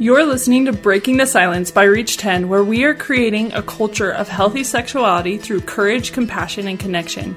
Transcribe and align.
You're 0.00 0.24
listening 0.24 0.66
to 0.66 0.72
Breaking 0.72 1.16
the 1.16 1.26
Silence 1.26 1.72
by 1.72 1.82
Reach 1.82 2.18
10, 2.18 2.48
where 2.48 2.62
we 2.62 2.84
are 2.84 2.94
creating 2.94 3.52
a 3.52 3.64
culture 3.64 4.12
of 4.12 4.28
healthy 4.28 4.62
sexuality 4.62 5.38
through 5.38 5.62
courage, 5.62 6.12
compassion, 6.12 6.68
and 6.68 6.78
connection 6.78 7.34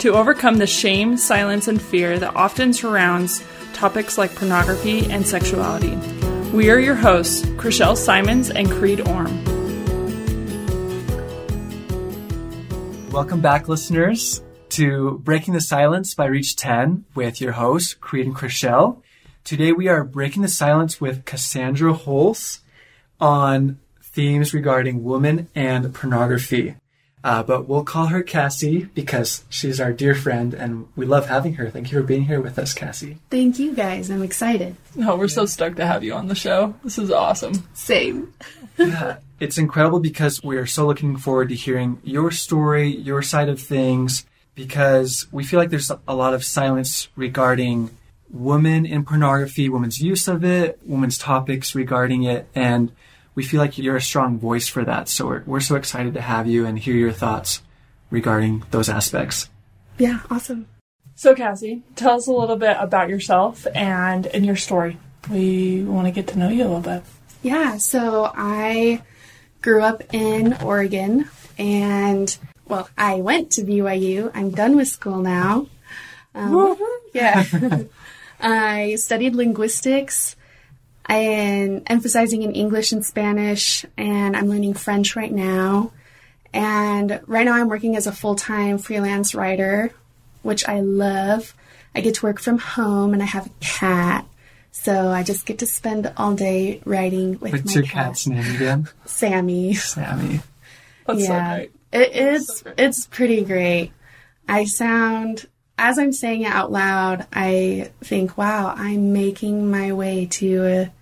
to 0.00 0.14
overcome 0.14 0.56
the 0.56 0.66
shame, 0.66 1.16
silence, 1.16 1.68
and 1.68 1.80
fear 1.80 2.18
that 2.18 2.34
often 2.34 2.72
surrounds 2.72 3.44
topics 3.74 4.18
like 4.18 4.34
pornography 4.34 5.08
and 5.08 5.24
sexuality. 5.24 5.94
We 6.52 6.68
are 6.72 6.80
your 6.80 6.96
hosts, 6.96 7.42
Chriselle 7.50 7.96
Simons 7.96 8.50
and 8.50 8.68
Creed 8.68 9.06
Orm. 9.06 9.44
Welcome 13.12 13.40
back, 13.40 13.68
listeners, 13.68 14.42
to 14.70 15.20
Breaking 15.22 15.54
the 15.54 15.60
Silence 15.60 16.16
by 16.16 16.26
Reach 16.26 16.56
10 16.56 17.04
with 17.14 17.40
your 17.40 17.52
hosts, 17.52 17.94
Creed 17.94 18.26
and 18.26 18.34
Chriselle. 18.34 19.00
Today 19.44 19.72
we 19.72 19.88
are 19.88 20.04
breaking 20.04 20.42
the 20.42 20.48
silence 20.48 21.00
with 21.00 21.24
Cassandra 21.24 21.92
Holz 21.92 22.60
on 23.20 23.78
themes 24.02 24.54
regarding 24.54 25.02
women 25.02 25.48
and 25.54 25.94
pornography. 25.94 26.76
Uh, 27.22 27.42
but 27.42 27.68
we'll 27.68 27.84
call 27.84 28.06
her 28.06 28.22
Cassie 28.22 28.84
because 28.94 29.44
she's 29.50 29.80
our 29.80 29.92
dear 29.92 30.14
friend 30.14 30.54
and 30.54 30.88
we 30.96 31.04
love 31.04 31.26
having 31.26 31.54
her. 31.54 31.68
Thank 31.68 31.92
you 31.92 32.00
for 32.00 32.06
being 32.06 32.24
here 32.24 32.40
with 32.40 32.58
us, 32.58 32.72
Cassie. 32.72 33.18
Thank 33.30 33.58
you 33.58 33.74
guys. 33.74 34.10
I'm 34.10 34.22
excited. 34.22 34.76
Oh, 34.98 35.16
we're 35.16 35.28
so 35.28 35.44
stoked 35.44 35.76
to 35.76 35.86
have 35.86 36.02
you 36.02 36.14
on 36.14 36.28
the 36.28 36.34
show. 36.34 36.74
This 36.82 36.98
is 36.98 37.10
awesome. 37.10 37.68
Same. 37.74 38.32
yeah, 38.78 39.18
it's 39.38 39.58
incredible 39.58 40.00
because 40.00 40.42
we 40.42 40.56
are 40.56 40.66
so 40.66 40.86
looking 40.86 41.16
forward 41.18 41.50
to 41.50 41.54
hearing 41.54 42.00
your 42.04 42.30
story, 42.30 42.88
your 42.88 43.20
side 43.20 43.50
of 43.50 43.60
things, 43.60 44.24
because 44.54 45.26
we 45.30 45.44
feel 45.44 45.60
like 45.60 45.70
there's 45.70 45.92
a 46.08 46.14
lot 46.14 46.32
of 46.32 46.42
silence 46.42 47.08
regarding 47.16 47.90
women 48.32 48.86
in 48.86 49.04
pornography, 49.04 49.68
women's 49.68 50.00
use 50.00 50.28
of 50.28 50.44
it, 50.44 50.78
women's 50.84 51.18
topics 51.18 51.74
regarding 51.74 52.22
it, 52.24 52.48
and 52.54 52.92
we 53.34 53.44
feel 53.44 53.60
like 53.60 53.78
you're 53.78 53.96
a 53.96 54.02
strong 54.02 54.38
voice 54.38 54.68
for 54.68 54.84
that. 54.84 55.08
So 55.08 55.26
we're, 55.26 55.42
we're 55.46 55.60
so 55.60 55.76
excited 55.76 56.14
to 56.14 56.20
have 56.20 56.46
you 56.46 56.66
and 56.66 56.78
hear 56.78 56.94
your 56.94 57.12
thoughts 57.12 57.62
regarding 58.10 58.64
those 58.70 58.88
aspects. 58.88 59.48
Yeah, 59.98 60.20
awesome. 60.30 60.66
So, 61.14 61.34
Cassie, 61.34 61.82
tell 61.96 62.16
us 62.16 62.26
a 62.26 62.32
little 62.32 62.56
bit 62.56 62.76
about 62.80 63.10
yourself 63.10 63.66
and 63.74 64.26
and 64.26 64.46
your 64.46 64.56
story. 64.56 64.98
We 65.30 65.82
want 65.82 66.06
to 66.06 66.12
get 66.12 66.28
to 66.28 66.38
know 66.38 66.48
you 66.48 66.62
a 66.62 66.64
little 66.64 66.80
bit. 66.80 67.02
Yeah, 67.42 67.76
so 67.76 68.32
I 68.34 69.02
grew 69.60 69.82
up 69.82 70.02
in 70.14 70.54
Oregon 70.62 71.28
and 71.58 72.36
well, 72.66 72.88
I 72.96 73.16
went 73.16 73.52
to 73.52 73.62
BYU. 73.62 74.30
I'm 74.34 74.50
done 74.50 74.76
with 74.76 74.88
school 74.88 75.18
now. 75.18 75.66
Um, 76.34 76.78
yeah. 77.12 77.44
I 78.40 78.96
studied 78.96 79.34
linguistics 79.34 80.36
and 81.06 81.82
emphasizing 81.86 82.42
in 82.42 82.52
English 82.52 82.92
and 82.92 83.04
Spanish, 83.04 83.84
and 83.96 84.36
I'm 84.36 84.48
learning 84.48 84.74
French 84.74 85.16
right 85.16 85.32
now. 85.32 85.92
And 86.52 87.20
right 87.26 87.44
now 87.44 87.54
I'm 87.54 87.68
working 87.68 87.96
as 87.96 88.06
a 88.06 88.12
full-time 88.12 88.78
freelance 88.78 89.34
writer, 89.34 89.92
which 90.42 90.68
I 90.68 90.80
love. 90.80 91.54
I 91.94 92.00
get 92.00 92.14
to 92.16 92.26
work 92.26 92.40
from 92.40 92.58
home 92.58 93.14
and 93.14 93.22
I 93.22 93.26
have 93.26 93.46
a 93.46 93.50
cat. 93.60 94.26
So 94.72 95.08
I 95.08 95.22
just 95.22 95.46
get 95.46 95.58
to 95.58 95.66
spend 95.66 96.12
all 96.16 96.34
day 96.34 96.80
writing 96.84 97.38
with 97.40 97.52
What's 97.52 97.66
my 97.66 97.72
your 97.74 97.82
cat. 97.82 98.06
cat's 98.06 98.26
name 98.26 98.54
again? 98.54 98.88
Sammy. 99.04 99.74
Sammy. 99.74 100.40
That's 101.06 101.20
yeah. 101.20 101.26
so 101.26 101.56
great. 101.56 101.72
It, 101.92 102.10
it's 102.14 102.64
it's 102.78 103.06
pretty 103.06 103.44
great. 103.44 103.92
I 104.48 104.64
sound 104.64 105.46
as 105.80 105.98
I'm 105.98 106.12
saying 106.12 106.42
it 106.42 106.52
out 106.52 106.70
loud, 106.70 107.26
I 107.32 107.90
think, 108.02 108.36
wow, 108.36 108.74
I'm 108.76 109.14
making 109.14 109.70
my 109.70 109.92
way 109.92 110.26
to 110.26 110.66
a, 110.66 110.92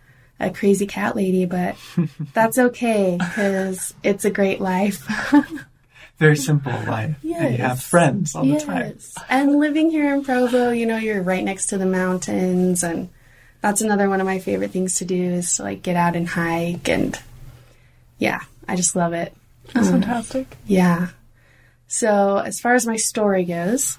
a 0.46 0.50
crazy 0.50 0.86
cat 0.86 1.16
lady, 1.16 1.46
but 1.46 1.76
that's 2.32 2.58
okay 2.58 3.18
because 3.18 3.92
it's 4.04 4.24
a 4.24 4.30
great 4.30 4.60
life. 4.60 5.04
Very 6.18 6.36
simple 6.36 6.72
life. 6.72 7.16
And 7.24 7.56
you 7.56 7.62
have 7.62 7.82
friends 7.82 8.36
all 8.36 8.44
the 8.44 8.60
time. 8.60 8.92
yes. 8.94 9.14
And 9.28 9.58
living 9.58 9.90
here 9.90 10.14
in 10.14 10.22
Provo, 10.22 10.70
you 10.70 10.86
know, 10.86 10.96
you're 10.96 11.22
right 11.22 11.42
next 11.42 11.66
to 11.66 11.78
the 11.78 11.86
mountains 11.86 12.84
and 12.84 13.08
that's 13.60 13.80
another 13.80 14.08
one 14.08 14.20
of 14.20 14.26
my 14.26 14.38
favorite 14.38 14.70
things 14.70 14.96
to 14.96 15.04
do 15.04 15.20
is 15.20 15.56
to 15.56 15.64
like 15.64 15.82
get 15.82 15.96
out 15.96 16.14
and 16.14 16.28
hike 16.28 16.88
and 16.88 17.20
yeah, 18.18 18.42
I 18.68 18.76
just 18.76 18.94
love 18.94 19.12
it. 19.12 19.34
That's 19.74 19.88
um, 19.88 19.94
fantastic. 19.94 20.56
Yeah. 20.66 21.08
So, 21.88 22.38
as 22.38 22.60
far 22.60 22.74
as 22.74 22.86
my 22.86 22.96
story 22.96 23.44
goes 23.44 23.98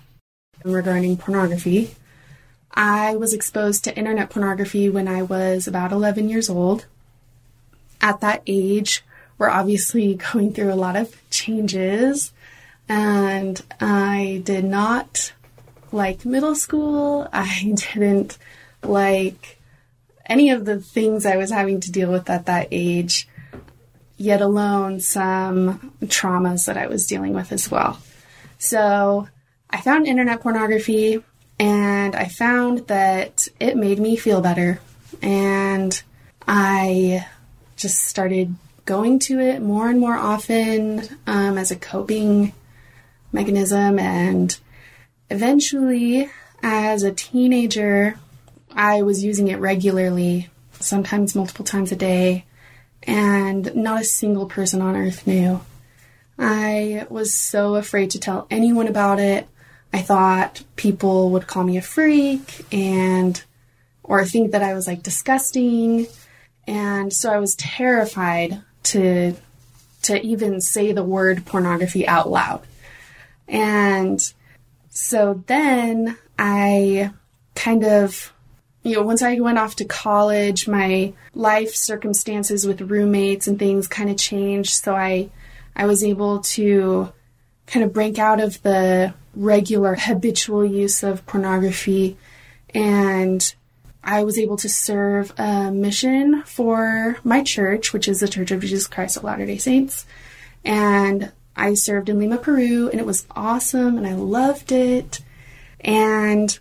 regarding 0.64 1.18
pornography, 1.18 1.96
I 2.74 3.16
was 3.16 3.34
exposed 3.34 3.84
to 3.84 3.98
internet 3.98 4.30
pornography 4.30 4.90
when 4.90 5.08
I 5.08 5.24
was 5.24 5.68
about 5.68 5.92
11 5.92 6.30
years 6.30 6.50
old. 6.50 6.86
At 8.02 8.22
that 8.22 8.44
age, 8.48 9.04
we're 9.38 9.50
obviously 9.50 10.16
going 10.34 10.54
through 10.54 10.74
a 10.74 10.76
lot 10.76 10.96
of 10.96 11.16
changes, 11.30 12.32
and 12.88 13.62
I 13.80 14.42
did 14.44 14.66
not 14.66 15.34
like 15.92 16.26
middle 16.26 16.56
school. 16.56 17.28
I 17.34 17.74
didn't 17.76 18.38
like 18.84 19.60
any 20.26 20.52
of 20.52 20.66
the 20.66 20.80
things 20.80 21.26
I 21.26 21.38
was 21.38 21.50
having 21.50 21.80
to 21.82 21.92
deal 21.92 22.12
with 22.12 22.30
at 22.30 22.46
that 22.46 22.68
age 22.72 23.28
yet 24.20 24.42
alone 24.42 25.00
some 25.00 25.94
traumas 26.04 26.66
that 26.66 26.78
I 26.78 26.88
was 26.88 27.08
dealing 27.08 27.34
with 27.34 27.52
as 27.52 27.72
well. 27.72 28.00
So 28.58 29.28
I 29.70 29.82
found 29.82 30.08
internet 30.08 30.42
pornography 30.42 31.24
and 31.60 32.16
I 32.16 32.26
found 32.26 32.88
that 32.88 33.48
it 33.60 33.78
made 33.78 34.00
me 34.00 34.16
feel 34.16 34.42
better. 34.42 34.80
And 35.22 36.02
I 36.48 37.26
just 37.76 38.04
started 38.06 38.56
going 38.86 39.20
to 39.20 39.40
it 39.40 39.62
more 39.62 39.90
and 39.90 40.00
more 40.00 40.16
often 40.16 41.04
um, 41.28 41.58
as 41.58 41.70
a 41.72 41.76
coping 41.76 42.54
mechanism. 43.32 44.00
And 44.00 44.58
eventually, 45.30 46.30
as 46.64 47.04
a 47.04 47.12
teenager, 47.12 48.18
I 48.72 49.02
was 49.02 49.24
using 49.24 49.48
it 49.50 49.60
regularly, 49.60 50.50
sometimes 50.80 51.36
multiple 51.36 51.66
times 51.66 51.92
a 51.92 51.96
day 51.96 52.46
and 53.04 53.76
not 53.76 54.02
a 54.02 54.06
single 54.06 54.46
person 54.46 54.82
on 54.82 54.96
earth 54.96 55.28
knew. 55.28 55.62
I 56.38 57.06
was 57.10 57.34
so 57.34 57.76
afraid 57.76 58.12
to 58.12 58.20
tell 58.20 58.48
anyone 58.50 58.88
about 58.88 59.20
it. 59.20 59.48
I 59.92 60.02
thought 60.02 60.64
people 60.76 61.32
would 61.32 61.48
call 61.48 61.64
me 61.64 61.78
a 61.78 61.82
freak 61.82 62.66
and 62.72 63.42
or 64.04 64.26
think 64.26 64.52
that 64.52 64.64
I 64.64 64.74
was 64.74 64.88
like 64.88 65.04
disgusting. 65.04 66.08
And 66.68 67.12
so 67.12 67.32
I 67.32 67.38
was 67.38 67.56
terrified 67.56 68.62
to 68.84 69.36
to 70.02 70.22
even 70.22 70.62
say 70.62 70.92
the 70.92 71.04
word 71.04 71.46
pornography 71.46 72.08
out 72.08 72.30
loud. 72.30 72.62
And 73.48 74.22
so 74.90 75.44
then 75.48 76.18
I 76.38 77.12
kind 77.56 77.84
of 77.84 78.34
you 78.84 78.96
know, 78.96 79.02
once 79.02 79.22
I 79.22 79.40
went 79.40 79.58
off 79.58 79.76
to 79.78 79.86
college, 79.86 80.68
my 80.68 81.14
life 81.34 81.76
circumstances 81.76 82.66
with 82.66 82.82
roommates 82.82 83.48
and 83.48 83.60
things 83.60 83.88
kind 83.88 84.10
of 84.10 84.18
changed. 84.18 84.72
So 84.72 84.96
I, 84.96 85.30
I 85.76 85.86
was 85.86 86.04
able 86.04 86.40
to 86.40 87.12
kind 87.68 87.86
of 87.86 87.94
break 87.94 88.18
out 88.18 88.40
of 88.40 88.62
the 88.64 89.14
regular 89.36 89.96
habitual 89.96 90.66
use 90.66 91.04
of 91.04 91.26
pornography 91.26 92.18
and 92.74 93.54
I 94.04 94.24
was 94.24 94.40
able 94.40 94.58
to 94.58 94.70
serve 94.70 95.34
a 95.38 95.72
mission 95.72 96.44
for 96.44 97.18
my 97.24 97.44
church, 97.44 97.94
which 97.94 98.08
is 98.08 98.22
the 98.22 98.28
Church 98.28 98.52
of 98.52 98.62
Jesus 98.62 98.88
Christ 98.88 99.18
of 99.18 99.24
Latter 99.24 99.46
day 99.46 99.58
Saints. 99.58 100.06
And 100.64 101.32
I 101.56 101.74
served 101.74 102.10
in 102.10 102.20
Lima, 102.20 102.38
Peru, 102.38 102.90
and 102.90 103.00
it 103.00 103.06
was 103.06 103.28
awesome 103.36 103.98
and 103.98 104.08
I 104.08 104.14
loved 104.14 104.72
it. 104.72 105.20
And 105.82 106.58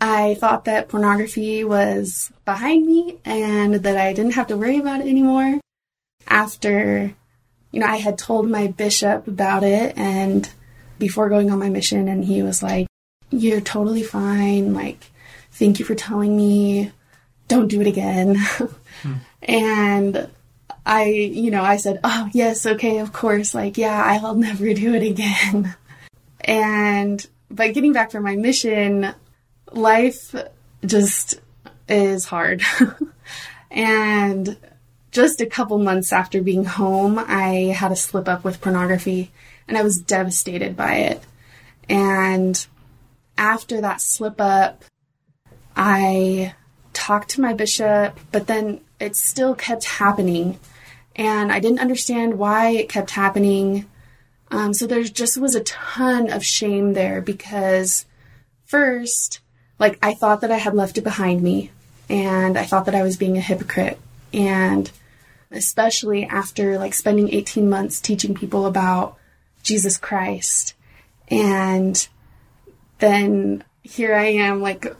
I 0.00 0.34
thought 0.34 0.64
that 0.64 0.88
pornography 0.88 1.64
was 1.64 2.32
behind 2.44 2.86
me 2.86 3.18
and 3.24 3.74
that 3.76 3.96
I 3.96 4.12
didn't 4.12 4.34
have 4.34 4.48
to 4.48 4.56
worry 4.56 4.78
about 4.78 5.00
it 5.00 5.06
anymore. 5.06 5.60
After, 6.26 7.14
you 7.70 7.80
know, 7.80 7.86
I 7.86 7.96
had 7.96 8.18
told 8.18 8.50
my 8.50 8.66
bishop 8.66 9.26
about 9.26 9.62
it 9.62 9.96
and 9.96 10.50
before 10.98 11.28
going 11.28 11.50
on 11.50 11.58
my 11.58 11.68
mission, 11.68 12.08
and 12.08 12.24
he 12.24 12.42
was 12.42 12.62
like, 12.62 12.86
You're 13.30 13.60
totally 13.60 14.02
fine. 14.02 14.74
Like, 14.74 15.10
thank 15.52 15.78
you 15.78 15.84
for 15.84 15.94
telling 15.94 16.36
me. 16.36 16.92
Don't 17.48 17.68
do 17.68 17.80
it 17.80 17.86
again. 17.86 18.36
Hmm. 19.02 19.12
And 19.40 20.28
I, 20.84 21.04
you 21.04 21.52
know, 21.52 21.62
I 21.62 21.76
said, 21.76 22.00
Oh, 22.02 22.28
yes, 22.32 22.66
okay, 22.66 22.98
of 22.98 23.12
course. 23.12 23.54
Like, 23.54 23.78
yeah, 23.78 24.02
I'll 24.04 24.34
never 24.34 24.74
do 24.74 24.94
it 24.94 25.02
again. 25.02 25.74
And, 26.40 27.26
but 27.50 27.74
getting 27.74 27.92
back 27.92 28.10
from 28.10 28.22
my 28.22 28.36
mission, 28.36 29.12
life 29.72 30.34
just 30.86 31.40
is 31.88 32.24
hard. 32.24 32.62
and 33.70 34.56
just 35.10 35.40
a 35.40 35.46
couple 35.46 35.78
months 35.78 36.12
after 36.12 36.40
being 36.40 36.64
home, 36.64 37.18
I 37.18 37.74
had 37.76 37.92
a 37.92 37.96
slip 37.96 38.28
up 38.28 38.44
with 38.44 38.60
pornography 38.60 39.30
and 39.68 39.76
I 39.76 39.82
was 39.82 40.00
devastated 40.00 40.76
by 40.76 40.94
it. 40.94 41.22
And 41.88 42.66
after 43.36 43.80
that 43.80 44.00
slip 44.00 44.40
up, 44.40 44.84
I 45.76 46.54
talked 46.92 47.30
to 47.30 47.40
my 47.40 47.52
bishop, 47.52 48.18
but 48.32 48.46
then 48.46 48.80
it 48.98 49.14
still 49.14 49.54
kept 49.54 49.84
happening. 49.84 50.58
And 51.14 51.52
I 51.52 51.60
didn't 51.60 51.80
understand 51.80 52.38
why 52.38 52.70
it 52.70 52.88
kept 52.88 53.10
happening. 53.10 53.86
Um, 54.50 54.72
so 54.72 54.86
there 54.86 55.02
just 55.02 55.38
was 55.38 55.54
a 55.54 55.64
ton 55.64 56.30
of 56.30 56.44
shame 56.44 56.94
there 56.94 57.20
because, 57.20 58.06
first, 58.64 59.40
like 59.78 59.98
I 60.02 60.14
thought 60.14 60.40
that 60.40 60.50
I 60.50 60.56
had 60.56 60.74
left 60.74 60.98
it 60.98 61.04
behind 61.04 61.42
me 61.42 61.70
and 62.08 62.56
I 62.58 62.64
thought 62.64 62.86
that 62.86 62.94
I 62.94 63.02
was 63.02 63.16
being 63.16 63.36
a 63.36 63.42
hypocrite. 63.42 63.98
And 64.32 64.90
especially 65.50 66.24
after 66.24 66.78
like 66.78 66.94
spending 66.94 67.32
18 67.32 67.68
months 67.68 68.00
teaching 68.00 68.34
people 68.34 68.66
about 68.66 69.16
Jesus 69.62 69.96
Christ. 69.98 70.74
And 71.28 72.08
then 72.98 73.64
here 73.82 74.14
I 74.14 74.26
am 74.26 74.60
like 74.60 74.94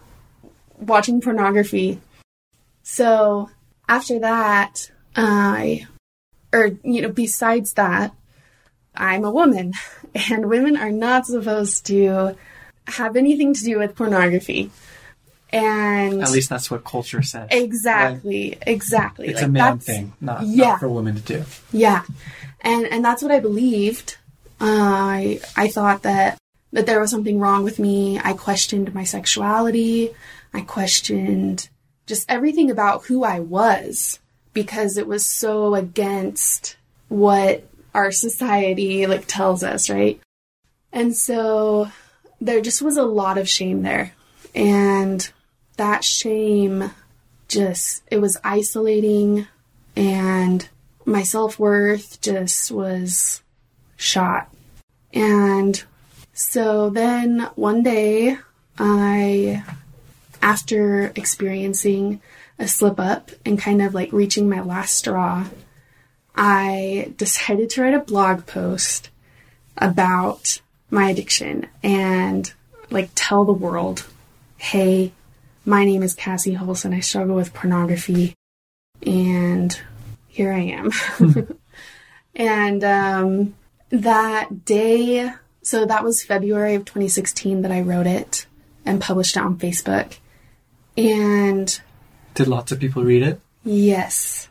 watching 0.78 1.20
pornography. 1.20 2.00
So 2.82 3.50
after 3.88 4.18
that, 4.20 4.90
I, 5.16 5.86
or, 6.52 6.70
you 6.84 7.02
know, 7.02 7.10
besides 7.10 7.74
that, 7.74 8.14
I'm 8.94 9.24
a 9.24 9.30
woman 9.30 9.72
and 10.30 10.48
women 10.48 10.76
are 10.76 10.90
not 10.90 11.26
supposed 11.26 11.86
to 11.86 12.36
have 12.86 13.16
anything 13.16 13.54
to 13.54 13.64
do 13.64 13.78
with 13.78 13.94
pornography. 13.94 14.70
And 15.50 16.22
At 16.22 16.30
least 16.30 16.50
that's 16.50 16.70
what 16.70 16.84
culture 16.84 17.22
says. 17.22 17.48
exactly, 17.50 18.58
exactly. 18.66 19.28
It's 19.28 19.40
Like, 19.40 19.48
a 19.48 19.52
man 19.52 19.78
thing, 19.78 20.12
not, 20.20 20.46
yeah. 20.46 20.66
not 20.70 20.80
for 20.80 20.90
women 20.90 21.14
to 21.14 21.22
do. 21.22 21.44
Yeah, 21.72 22.02
and 22.60 22.84
and 22.86 23.02
that's 23.02 23.22
what 23.22 23.32
I 23.32 23.40
believed. 23.40 24.18
I 24.60 25.40
I 25.56 25.68
thought 25.68 26.02
that 26.02 26.38
that 26.72 26.86
there 26.86 27.00
was 27.00 27.10
something 27.10 27.40
wrong 27.40 27.64
with 27.64 27.78
me. 27.78 28.18
I 28.18 28.34
questioned 28.34 28.94
my 28.94 29.04
sexuality. 29.04 30.10
I 30.52 30.60
questioned 30.62 31.68
just 32.06 32.30
everything 32.30 32.70
about 32.70 33.04
who 33.04 33.24
I 33.24 33.40
was 33.40 34.18
because 34.52 34.96
it 34.96 35.06
was 35.06 35.24
so 35.24 35.74
against 35.74 36.76
what 37.08 37.68
our 37.94 38.10
society 38.10 39.06
like 39.06 39.26
tells 39.26 39.62
us, 39.62 39.88
right? 39.88 40.20
And 40.92 41.16
so 41.16 41.90
there 42.40 42.60
just 42.60 42.82
was 42.82 42.96
a 42.96 43.02
lot 43.02 43.38
of 43.38 43.48
shame 43.48 43.82
there. 43.82 44.14
And 44.54 45.28
that 45.76 46.04
shame 46.04 46.90
just 47.48 48.02
it 48.10 48.20
was 48.20 48.36
isolating 48.44 49.46
and 49.96 50.68
my 51.04 51.22
self 51.22 51.58
worth 51.58 52.20
just 52.20 52.70
was 52.70 53.42
shot. 53.98 54.48
And 55.12 55.82
so 56.32 56.88
then 56.88 57.50
one 57.56 57.82
day, 57.82 58.38
I, 58.78 59.64
after 60.40 61.12
experiencing 61.14 62.22
a 62.58 62.66
slip 62.66 62.98
up 62.98 63.30
and 63.44 63.58
kind 63.58 63.82
of 63.82 63.92
like 63.92 64.12
reaching 64.12 64.48
my 64.48 64.60
last 64.60 64.96
straw, 64.96 65.46
I 66.34 67.12
decided 67.16 67.68
to 67.70 67.82
write 67.82 67.94
a 67.94 67.98
blog 67.98 68.46
post 68.46 69.10
about 69.76 70.60
my 70.90 71.10
addiction 71.10 71.66
and 71.82 72.52
like 72.90 73.10
tell 73.14 73.44
the 73.44 73.52
world, 73.52 74.06
hey, 74.56 75.12
my 75.64 75.84
name 75.84 76.02
is 76.02 76.14
Cassie 76.14 76.54
Holson. 76.54 76.94
I 76.94 77.00
struggle 77.00 77.34
with 77.34 77.52
pornography 77.52 78.34
and 79.04 79.78
here 80.28 80.52
I 80.52 80.60
am. 80.60 80.90
and 82.36 82.84
um, 82.84 83.54
that 83.90 84.64
day, 84.64 85.30
so 85.62 85.84
that 85.86 86.04
was 86.04 86.22
February 86.24 86.74
of 86.74 86.84
2016 86.84 87.62
that 87.62 87.72
I 87.72 87.80
wrote 87.80 88.06
it 88.06 88.46
and 88.84 89.00
published 89.00 89.36
it 89.36 89.42
on 89.42 89.58
Facebook. 89.58 90.16
And 90.96 91.80
Did 92.34 92.48
lots 92.48 92.72
of 92.72 92.80
people 92.80 93.04
read 93.04 93.22
it? 93.22 93.40
yes, 93.64 94.48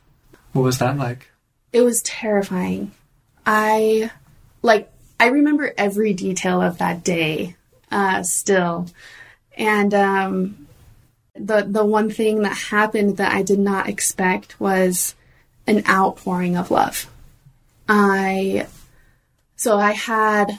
What 0.53 0.61
was 0.63 0.77
that 0.79 0.97
like? 0.97 1.29
it 1.73 1.81
was 1.81 2.01
terrifying. 2.01 2.91
I 3.45 4.09
like 4.61 4.91
I 5.19 5.27
remember 5.27 5.73
every 5.77 6.13
detail 6.13 6.61
of 6.61 6.77
that 6.79 7.03
day 7.03 7.55
uh, 7.91 8.23
still, 8.23 8.87
and 9.57 9.93
um, 9.93 10.67
the 11.35 11.61
the 11.67 11.85
one 11.85 12.09
thing 12.09 12.41
that 12.43 12.55
happened 12.57 13.17
that 13.17 13.33
I 13.33 13.41
did 13.43 13.59
not 13.59 13.87
expect 13.89 14.59
was 14.59 15.15
an 15.65 15.83
outpouring 15.87 16.55
of 16.57 16.71
love. 16.71 17.07
I 17.89 18.67
so 19.57 19.77
I 19.77 19.91
had 19.91 20.57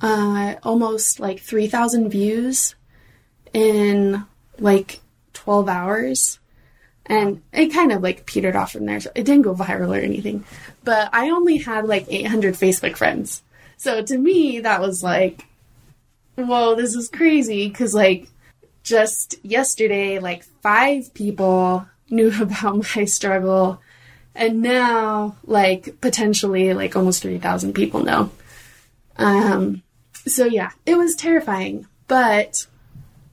uh, 0.00 0.54
almost 0.62 1.20
like 1.20 1.40
three 1.40 1.66
thousand 1.66 2.08
views 2.08 2.74
in 3.52 4.24
like 4.58 5.00
twelve 5.34 5.68
hours 5.68 6.38
and 7.08 7.42
it 7.52 7.72
kind 7.72 7.92
of 7.92 8.02
like 8.02 8.26
petered 8.26 8.56
off 8.56 8.72
from 8.72 8.86
there. 8.86 9.00
So 9.00 9.10
it 9.14 9.24
didn't 9.24 9.42
go 9.42 9.54
viral 9.54 9.96
or 9.96 10.00
anything, 10.00 10.44
but 10.84 11.08
I 11.12 11.30
only 11.30 11.58
had 11.58 11.86
like 11.86 12.06
800 12.08 12.54
Facebook 12.54 12.96
friends. 12.96 13.42
So 13.76 14.02
to 14.02 14.18
me, 14.18 14.60
that 14.60 14.80
was 14.80 15.02
like, 15.02 15.46
whoa, 16.34 16.74
this 16.74 16.94
is 16.94 17.08
crazy. 17.08 17.70
Cause 17.70 17.94
like 17.94 18.28
just 18.82 19.36
yesterday, 19.44 20.18
like 20.18 20.44
five 20.62 21.12
people 21.14 21.86
knew 22.10 22.32
about 22.42 22.96
my 22.96 23.04
struggle. 23.04 23.80
And 24.36 24.60
now 24.60 25.36
like 25.44 26.00
potentially 26.00 26.74
like 26.74 26.94
almost 26.94 27.22
3,000 27.22 27.72
people 27.72 28.04
know. 28.04 28.30
Um, 29.16 29.82
so 30.26 30.44
yeah, 30.44 30.70
it 30.84 30.96
was 30.96 31.14
terrifying, 31.14 31.86
but 32.06 32.66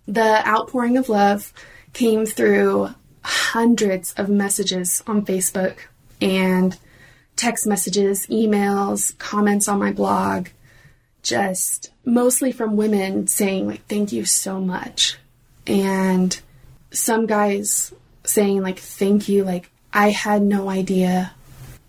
the 0.08 0.48
outpouring 0.48 0.98
of 0.98 1.10
love 1.10 1.54
came 1.92 2.26
through 2.26 2.90
hundreds 3.24 4.14
of 4.14 4.30
messages 4.30 5.04
on 5.06 5.26
Facebook 5.26 5.76
and 6.22 6.78
text 7.36 7.68
messages, 7.68 8.28
emails, 8.28 9.18
comments 9.18 9.68
on 9.68 9.80
my 9.80 9.92
blog, 9.92 10.48
just 11.22 11.92
mostly 12.06 12.52
from 12.52 12.78
women 12.78 13.28
saying 13.28 13.68
like 13.68 13.86
thank 13.88 14.12
you 14.12 14.26
so 14.26 14.60
much. 14.60 15.18
And 15.66 16.40
some 16.92 17.26
guys 17.26 17.94
saying 18.24 18.62
like 18.62 18.80
thank 18.80 19.28
you 19.28 19.44
like 19.44 19.70
I 19.94 20.10
had 20.10 20.42
no 20.42 20.70
idea 20.70 21.34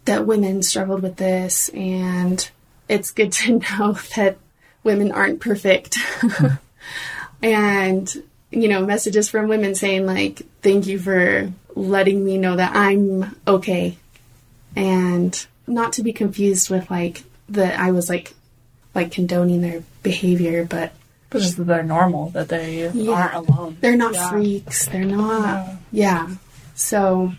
that 0.04 0.26
women 0.26 0.62
struggled 0.62 1.02
with 1.02 1.16
this 1.16 1.70
and 1.70 2.48
it's 2.88 3.10
good 3.10 3.32
to 3.32 3.58
know 3.78 3.98
that 4.16 4.36
women 4.82 5.10
aren't 5.12 5.40
perfect. 5.40 5.96
and 7.42 8.22
you 8.50 8.68
know, 8.68 8.86
messages 8.86 9.28
from 9.28 9.48
women 9.48 9.74
saying 9.74 10.06
like, 10.06 10.42
"Thank 10.62 10.86
you 10.86 10.98
for 10.98 11.52
letting 11.74 12.24
me 12.24 12.38
know 12.38 12.54
that 12.56 12.76
I'm 12.76 13.34
okay," 13.48 13.98
and 14.76 15.46
not 15.67 15.94
to 15.94 16.02
be 16.02 16.12
confused 16.12 16.70
with 16.70 16.88
like 16.90 17.24
that 17.48 17.79
I 17.81 17.90
was 17.90 18.08
like, 18.08 18.34
like 18.94 19.10
condoning 19.10 19.60
their 19.60 19.82
behavior, 20.02 20.64
but 20.64 20.93
But 21.31 21.40
just 21.43 21.56
that 21.56 21.64
they're 21.64 21.82
normal, 21.82 22.31
that 22.31 22.48
they 22.48 22.88
Yeah. 22.94 23.12
aren't 23.12 23.34
alone. 23.48 23.76
they're 23.81 23.96
not 23.96 24.14
Yeah. 24.14 24.31
freaks. 24.31 24.86
They're 24.86 25.05
not. 25.05 25.67
Yeah. 25.90 26.26
Yeah. 26.29 26.34
So 26.76 27.32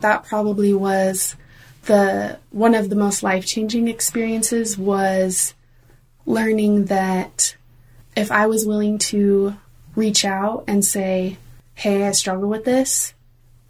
that 0.00 0.24
probably 0.24 0.74
was 0.74 1.36
the 1.86 2.38
one 2.50 2.74
of 2.74 2.90
the 2.90 2.96
most 2.96 3.22
life 3.22 3.46
changing 3.46 3.88
experiences 3.88 4.76
was 4.76 5.54
learning 6.26 6.86
that 6.86 7.56
if 8.16 8.30
I 8.30 8.46
was 8.46 8.66
willing 8.66 8.98
to 8.98 9.54
reach 9.96 10.24
out 10.24 10.64
and 10.66 10.84
say, 10.84 11.38
Hey, 11.74 12.06
I 12.06 12.12
struggle 12.12 12.48
with 12.48 12.64
this, 12.64 13.14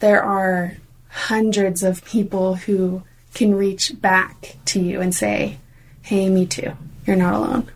there 0.00 0.22
are 0.22 0.76
hundreds 1.08 1.82
of 1.82 2.04
people 2.04 2.56
who 2.56 3.02
can 3.34 3.54
reach 3.54 4.00
back 4.00 4.56
to 4.66 4.80
you 4.80 5.00
and 5.00 5.14
say, 5.14 5.58
Hey, 6.02 6.28
me 6.28 6.46
too. 6.46 6.72
You're 7.06 7.16
not 7.16 7.34
alone. 7.34 7.70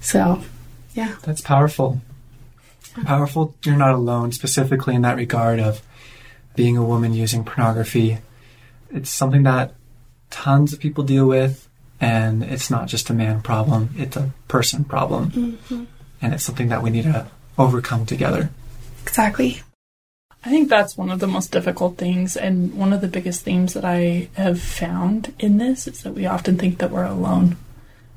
So, 0.00 0.42
yeah. 0.94 1.16
That's 1.22 1.40
powerful. 1.40 2.00
Powerful. 3.04 3.54
You're 3.64 3.76
not 3.76 3.94
alone, 3.94 4.32
specifically 4.32 4.94
in 4.94 5.02
that 5.02 5.16
regard 5.16 5.60
of 5.60 5.82
being 6.54 6.76
a 6.76 6.84
woman 6.84 7.12
using 7.14 7.44
pornography. 7.44 8.18
It's 8.90 9.10
something 9.10 9.44
that 9.44 9.74
tons 10.30 10.72
of 10.72 10.80
people 10.80 11.04
deal 11.04 11.26
with, 11.26 11.68
and 12.00 12.42
it's 12.42 12.70
not 12.70 12.88
just 12.88 13.10
a 13.10 13.14
man 13.14 13.42
problem, 13.42 13.90
it's 13.96 14.16
a 14.16 14.30
person 14.48 14.84
problem. 14.84 15.30
Mm-hmm. 15.30 15.84
And 16.20 16.34
it's 16.34 16.44
something 16.44 16.68
that 16.68 16.82
we 16.82 16.90
need 16.90 17.04
to 17.04 17.26
overcome 17.58 18.06
together. 18.06 18.50
Exactly. 19.02 19.62
I 20.44 20.50
think 20.50 20.68
that's 20.68 20.96
one 20.96 21.10
of 21.10 21.20
the 21.20 21.28
most 21.28 21.52
difficult 21.52 21.98
things, 21.98 22.36
and 22.36 22.74
one 22.74 22.92
of 22.92 23.00
the 23.00 23.08
biggest 23.08 23.42
themes 23.42 23.74
that 23.74 23.84
I 23.84 24.28
have 24.34 24.60
found 24.60 25.34
in 25.38 25.58
this 25.58 25.86
is 25.86 26.02
that 26.02 26.14
we 26.14 26.26
often 26.26 26.58
think 26.58 26.78
that 26.78 26.90
we're 26.90 27.04
alone 27.04 27.56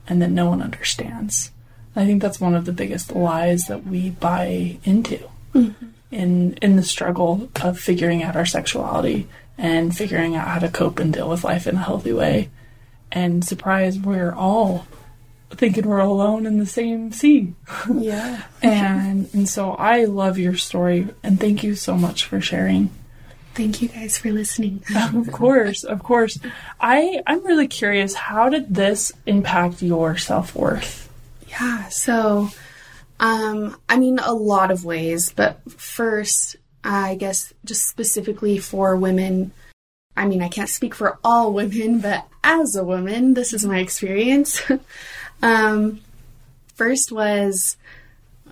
and 0.08 0.22
that 0.22 0.32
no 0.32 0.50
one 0.50 0.62
understands. 0.62 1.52
I 1.96 2.06
think 2.06 2.22
that's 2.22 2.42
one 2.42 2.56
of 2.56 2.66
the 2.66 2.74
biggest 2.74 3.16
lies 3.16 3.66
that 3.68 3.86
we 3.86 4.10
buy 4.10 4.78
into 4.84 5.20
mm-hmm. 5.54 5.88
In 6.12 6.54
in 6.62 6.76
the 6.76 6.84
struggle 6.84 7.50
of 7.62 7.80
figuring 7.80 8.24
out 8.24 8.36
our 8.36 8.46
sexuality 8.46 9.28
and 9.58 9.96
figuring 9.96 10.36
out 10.36 10.48
how 10.48 10.60
to 10.60 10.70
cope 10.70 11.00
and 11.00 11.14
deal 11.14 11.30
with 11.30 11.44
life 11.44 11.68
in 11.68 11.76
a 11.76 11.84
healthy 11.84 12.14
way. 12.14 12.50
And 13.12 13.44
surprise, 13.46 13.98
we're 13.98 14.34
all 14.34 14.86
thinking 15.52 15.88
we're 15.88 16.00
alone 16.00 16.46
in 16.46 16.58
the 16.58 16.66
same 16.66 17.12
sea. 17.12 17.54
Yeah. 17.94 18.44
and 18.62 19.30
and 19.34 19.48
so 19.48 19.72
I 19.72 20.06
love 20.06 20.38
your 20.38 20.56
story 20.56 21.08
and 21.24 21.40
thank 21.40 21.64
you 21.64 21.76
so 21.76 21.96
much 21.96 22.26
for 22.26 22.42
sharing. 22.42 22.90
Thank 23.54 23.82
you 23.82 23.88
guys 23.88 24.18
for 24.18 24.32
listening. 24.32 24.84
of 25.16 25.32
course, 25.32 25.86
of 25.86 26.04
course. 26.04 26.38
I 26.82 27.22
I'm 27.26 27.46
really 27.46 27.68
curious. 27.68 28.14
How 28.14 28.50
did 28.50 28.76
this 28.76 29.14
impact 29.26 29.82
your 29.82 30.18
self 30.18 30.54
worth? 30.56 31.10
Yeah, 31.48 31.88
so 31.88 32.50
um, 33.20 33.78
I 33.88 33.98
mean, 33.98 34.20
a 34.20 34.34
lot 34.34 34.72
of 34.72 34.86
ways, 34.86 35.32
but 35.36 35.60
first, 35.72 36.58
I 36.84 37.16
guess 37.16 37.54
just 37.64 37.88
specifically 37.88 38.58
for 38.58 38.96
women, 38.96 39.52
I 40.18 40.26
mean, 40.26 40.42
I 40.42 40.50
can't 40.50 40.70
speak 40.70 40.94
for 40.94 41.18
all 41.24 41.54
women, 41.54 42.00
but 42.00 42.28
as 42.44 42.76
a 42.76 42.84
woman, 42.84 43.34
this 43.34 43.54
is 43.54 43.66
my 43.66 43.80
experience. 43.80 44.62
um, 45.42 46.02
first 46.76 47.12
was 47.12 47.78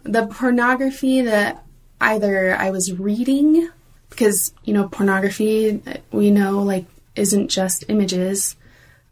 the 0.03 0.27
pornography 0.27 1.22
that 1.22 1.63
either 2.01 2.55
I 2.55 2.72
was 2.72 2.93
reading, 2.93 3.70
because, 4.10 4.53
you 4.63 4.74
know, 4.74 4.88
pornography, 4.88 5.82
we 6.12 6.32
know, 6.32 6.62
like, 6.62 6.86
isn't 7.15 7.50
just 7.50 7.86
images. 7.88 8.55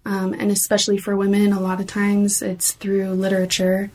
Um, 0.06 0.34
and 0.34 0.52
especially 0.52 0.98
for 0.98 1.16
women, 1.16 1.54
a 1.54 1.60
lot 1.60 1.80
of 1.80 1.88
times 1.88 2.42
it's 2.42 2.72
through 2.72 3.12
literature. 3.12 3.92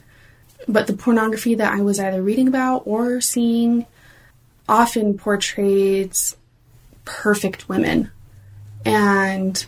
But 0.68 0.86
the 0.86 0.96
pornography 0.96 1.54
that 1.54 1.72
I 1.72 1.80
was 1.80 2.00
either 2.00 2.22
reading 2.22 2.48
about 2.48 2.82
or 2.86 3.20
seeing 3.20 3.86
often 4.68 5.16
portrays 5.16 6.36
perfect 7.04 7.68
women. 7.68 8.10
And 8.84 9.64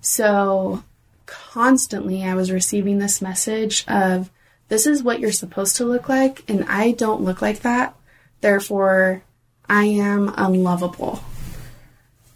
so 0.00 0.82
constantly 1.26 2.24
I 2.24 2.34
was 2.34 2.50
receiving 2.50 2.98
this 2.98 3.22
message 3.22 3.84
of 3.86 4.30
this 4.68 4.86
is 4.86 5.02
what 5.02 5.20
you're 5.20 5.32
supposed 5.32 5.76
to 5.76 5.84
look 5.84 6.08
like, 6.08 6.44
and 6.48 6.64
I 6.68 6.92
don't 6.92 7.22
look 7.22 7.40
like 7.40 7.60
that. 7.60 7.94
Therefore, 8.40 9.22
I 9.68 9.84
am 9.84 10.32
unlovable. 10.36 11.20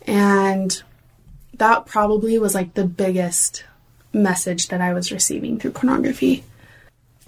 And 0.06 0.82
that 1.54 1.86
probably 1.86 2.38
was 2.38 2.54
like 2.54 2.74
the 2.74 2.86
biggest 2.86 3.64
message 4.12 4.68
that 4.68 4.80
I 4.80 4.92
was 4.94 5.12
receiving 5.12 5.58
through 5.58 5.72
pornography. 5.72 6.44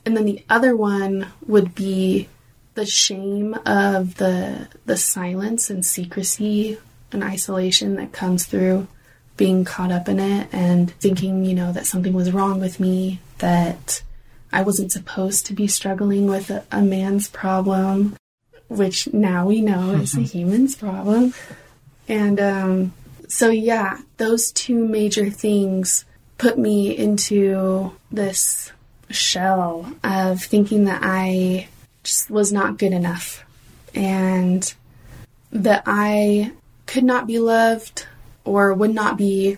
And 0.07 0.17
then 0.17 0.27
the 0.27 0.45
other 0.51 0.77
one 0.77 1.29
would 1.47 1.75
be 1.75 2.29
the 2.75 2.87
shame 2.87 3.55
of 3.65 4.17
the 4.17 4.69
the 4.85 4.97
silence 4.97 5.71
and 5.71 5.85
secrecy 5.85 6.79
and 7.13 7.23
isolation 7.23 7.95
that 7.97 8.13
comes 8.13 8.45
through 8.45 8.89
being 9.37 9.65
caught 9.65 9.91
up 9.91 10.09
in 10.09 10.21
it 10.21 10.49
and 10.53 10.91
thinking, 10.93 11.45
you 11.45 11.55
know, 11.55 11.73
that 11.73 11.87
something 11.87 12.13
was 12.13 12.33
wrong 12.33 12.61
with 12.61 12.79
me, 12.79 13.21
that 13.39 14.03
I 14.53 14.63
wasn't 14.63 14.93
supposed 14.93 15.47
to 15.47 15.53
be 15.53 15.67
struggling 15.67 16.27
with 16.27 16.51
a, 16.51 16.65
a 16.71 16.83
man's 16.83 17.29
problem, 17.29 18.17
which 18.69 19.13
now 19.13 19.47
we 19.47 19.61
know 19.61 19.91
is 19.93 20.17
a 20.17 20.21
human's 20.35 20.77
problem. 20.77 21.35
And 22.09 22.41
um, 22.41 22.93
so, 23.27 23.51
yeah, 23.51 24.01
those 24.19 24.53
two 24.53 24.87
major 24.87 25.31
things 25.31 26.05
put 26.39 26.59
me 26.59 26.97
into 26.97 27.93
this 28.13 28.71
shell 29.15 29.93
of 30.03 30.43
thinking 30.43 30.85
that 30.85 31.01
I 31.03 31.69
just 32.03 32.31
was 32.31 32.53
not 32.53 32.79
good 32.79 32.93
enough 32.93 33.45
and 33.95 34.75
that 35.53 35.83
I 35.87 36.53
could 36.87 37.05
not 37.05 37.27
be 37.27 37.39
loved 37.39 38.07
or 38.45 38.75
would 38.75 38.95
not 38.95 39.17
be 39.17 39.57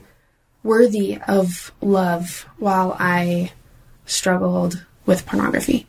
worthy 0.62 1.18
of 1.26 1.72
love 1.80 2.46
while 2.58 2.96
I 2.98 3.52
struggled 4.04 4.84
with 5.04 5.26
pornography. 5.26 5.86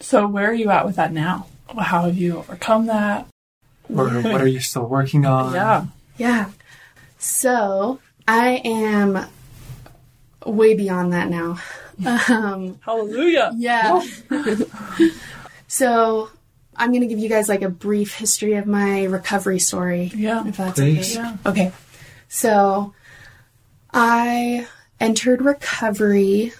So 0.00 0.26
where 0.26 0.50
are 0.50 0.54
you 0.54 0.70
at 0.70 0.86
with 0.86 0.96
that 0.96 1.12
now? 1.12 1.46
How 1.76 2.02
have 2.02 2.16
you 2.16 2.38
overcome 2.38 2.86
that? 2.86 3.26
Or 3.88 4.08
what 4.08 4.40
are 4.40 4.46
you 4.46 4.60
still 4.60 4.86
working 4.86 5.26
on? 5.26 5.54
Yeah. 5.54 5.86
Yeah. 6.16 6.50
So 7.18 8.00
I 8.26 8.62
am 8.64 9.26
way 10.46 10.74
beyond 10.74 11.12
that 11.12 11.28
now. 11.28 11.58
Um, 12.06 12.78
Hallelujah. 12.82 13.52
yeah. 13.56 14.02
so 15.68 16.30
I'm 16.76 16.90
going 16.90 17.02
to 17.02 17.06
give 17.06 17.18
you 17.18 17.28
guys 17.28 17.48
like 17.48 17.62
a 17.62 17.68
brief 17.68 18.14
history 18.14 18.54
of 18.54 18.66
my 18.66 19.04
recovery 19.04 19.58
story. 19.58 20.10
Yeah. 20.14 20.46
If 20.46 20.56
that's 20.56 20.78
Please. 20.78 21.16
okay. 21.16 21.28
Yeah. 21.28 21.36
Okay. 21.46 21.72
So 22.28 22.94
I 23.92 24.66
entered 24.98 25.42
recovery 25.42 26.52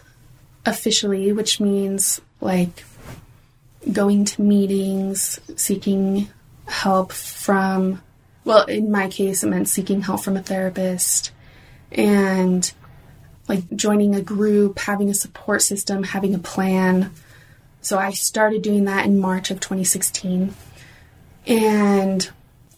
officially, 0.67 1.33
which 1.33 1.61
means 1.61 2.21
like 2.41 2.85
going 3.91 4.25
to 4.27 4.43
meetings, 4.43 5.41
seeking 5.57 6.29
help 6.67 7.13
from, 7.13 8.03
well, 8.45 8.65
in 8.67 8.91
my 8.91 9.09
case, 9.09 9.43
it 9.43 9.49
meant 9.49 9.69
seeking 9.69 10.03
help 10.03 10.23
from 10.23 10.37
a 10.37 10.43
therapist 10.43 11.33
and 11.93 12.73
like 13.51 13.69
joining 13.75 14.15
a 14.15 14.23
group, 14.23 14.79
having 14.79 15.11
a 15.11 15.15
support 15.15 15.61
system, 15.61 16.05
having 16.05 16.35
a 16.37 16.39
plan. 16.39 17.13
So 17.83 17.99
I 17.99 18.11
started 18.13 18.63
doing 18.63 18.85
that 18.85 19.05
in 19.07 19.19
March 19.19 19.51
of 19.51 19.59
2016. 19.59 20.55
And 21.49 22.31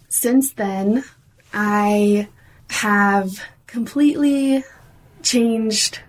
since 0.08 0.52
then, 0.52 1.04
I 1.52 2.28
have 2.70 3.38
completely 3.66 4.64
changed 5.22 6.00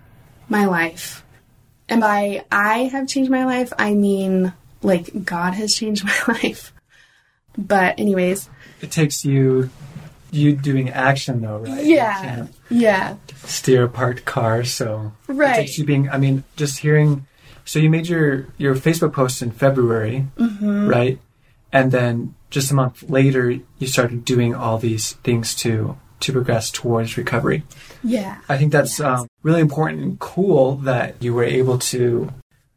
my 0.47 0.65
life. 0.65 1.25
And 1.89 1.99
by 1.99 2.45
I 2.49 2.83
have 2.93 3.09
changed 3.09 3.29
my 3.29 3.43
life, 3.43 3.73
I 3.77 3.93
mean 3.93 4.53
like 4.81 5.25
God 5.25 5.53
has 5.55 5.75
changed 5.75 6.05
my 6.11 6.19
life. 6.35 6.71
But, 7.57 7.99
anyways, 7.99 8.49
It 8.81 8.91
takes 8.91 9.25
you 9.25 9.69
you 10.31 10.55
doing 10.55 10.89
action 10.89 11.41
though, 11.41 11.59
right? 11.59 11.85
yeah. 11.85 12.47
Yeah. 12.69 13.17
Steer 13.45 13.83
a 13.83 13.89
parked 13.89 14.25
car, 14.25 14.63
so 14.63 15.11
it 15.27 15.33
Right. 15.33 15.55
takes 15.55 15.77
you 15.77 15.85
being 15.85 16.09
I 16.09 16.17
mean, 16.17 16.43
just 16.55 16.79
hearing 16.79 17.25
so 17.65 17.79
you 17.79 17.89
made 17.89 18.07
your 18.07 18.47
your 18.57 18.75
Facebook 18.75 19.13
post 19.13 19.41
in 19.41 19.51
February, 19.51 20.27
Mm-hmm. 20.37 20.87
right? 20.87 21.19
And 21.71 21.91
then 21.91 22.35
just 22.49 22.71
a 22.71 22.75
month 22.75 23.09
later 23.09 23.51
you 23.79 23.87
started 23.87 24.23
doing 24.25 24.53
all 24.53 24.77
these 24.77 25.13
things 25.23 25.55
to 25.55 25.97
to 26.19 26.31
progress 26.31 26.71
towards 26.71 27.17
recovery. 27.17 27.63
Yeah. 28.03 28.37
I 28.47 28.57
think 28.57 28.71
that's 28.71 28.99
um, 29.01 29.27
really 29.43 29.59
important 29.61 30.01
and 30.01 30.19
cool 30.19 30.75
that 30.83 31.15
you 31.21 31.33
were 31.33 31.43
able 31.43 31.77
to 31.79 32.31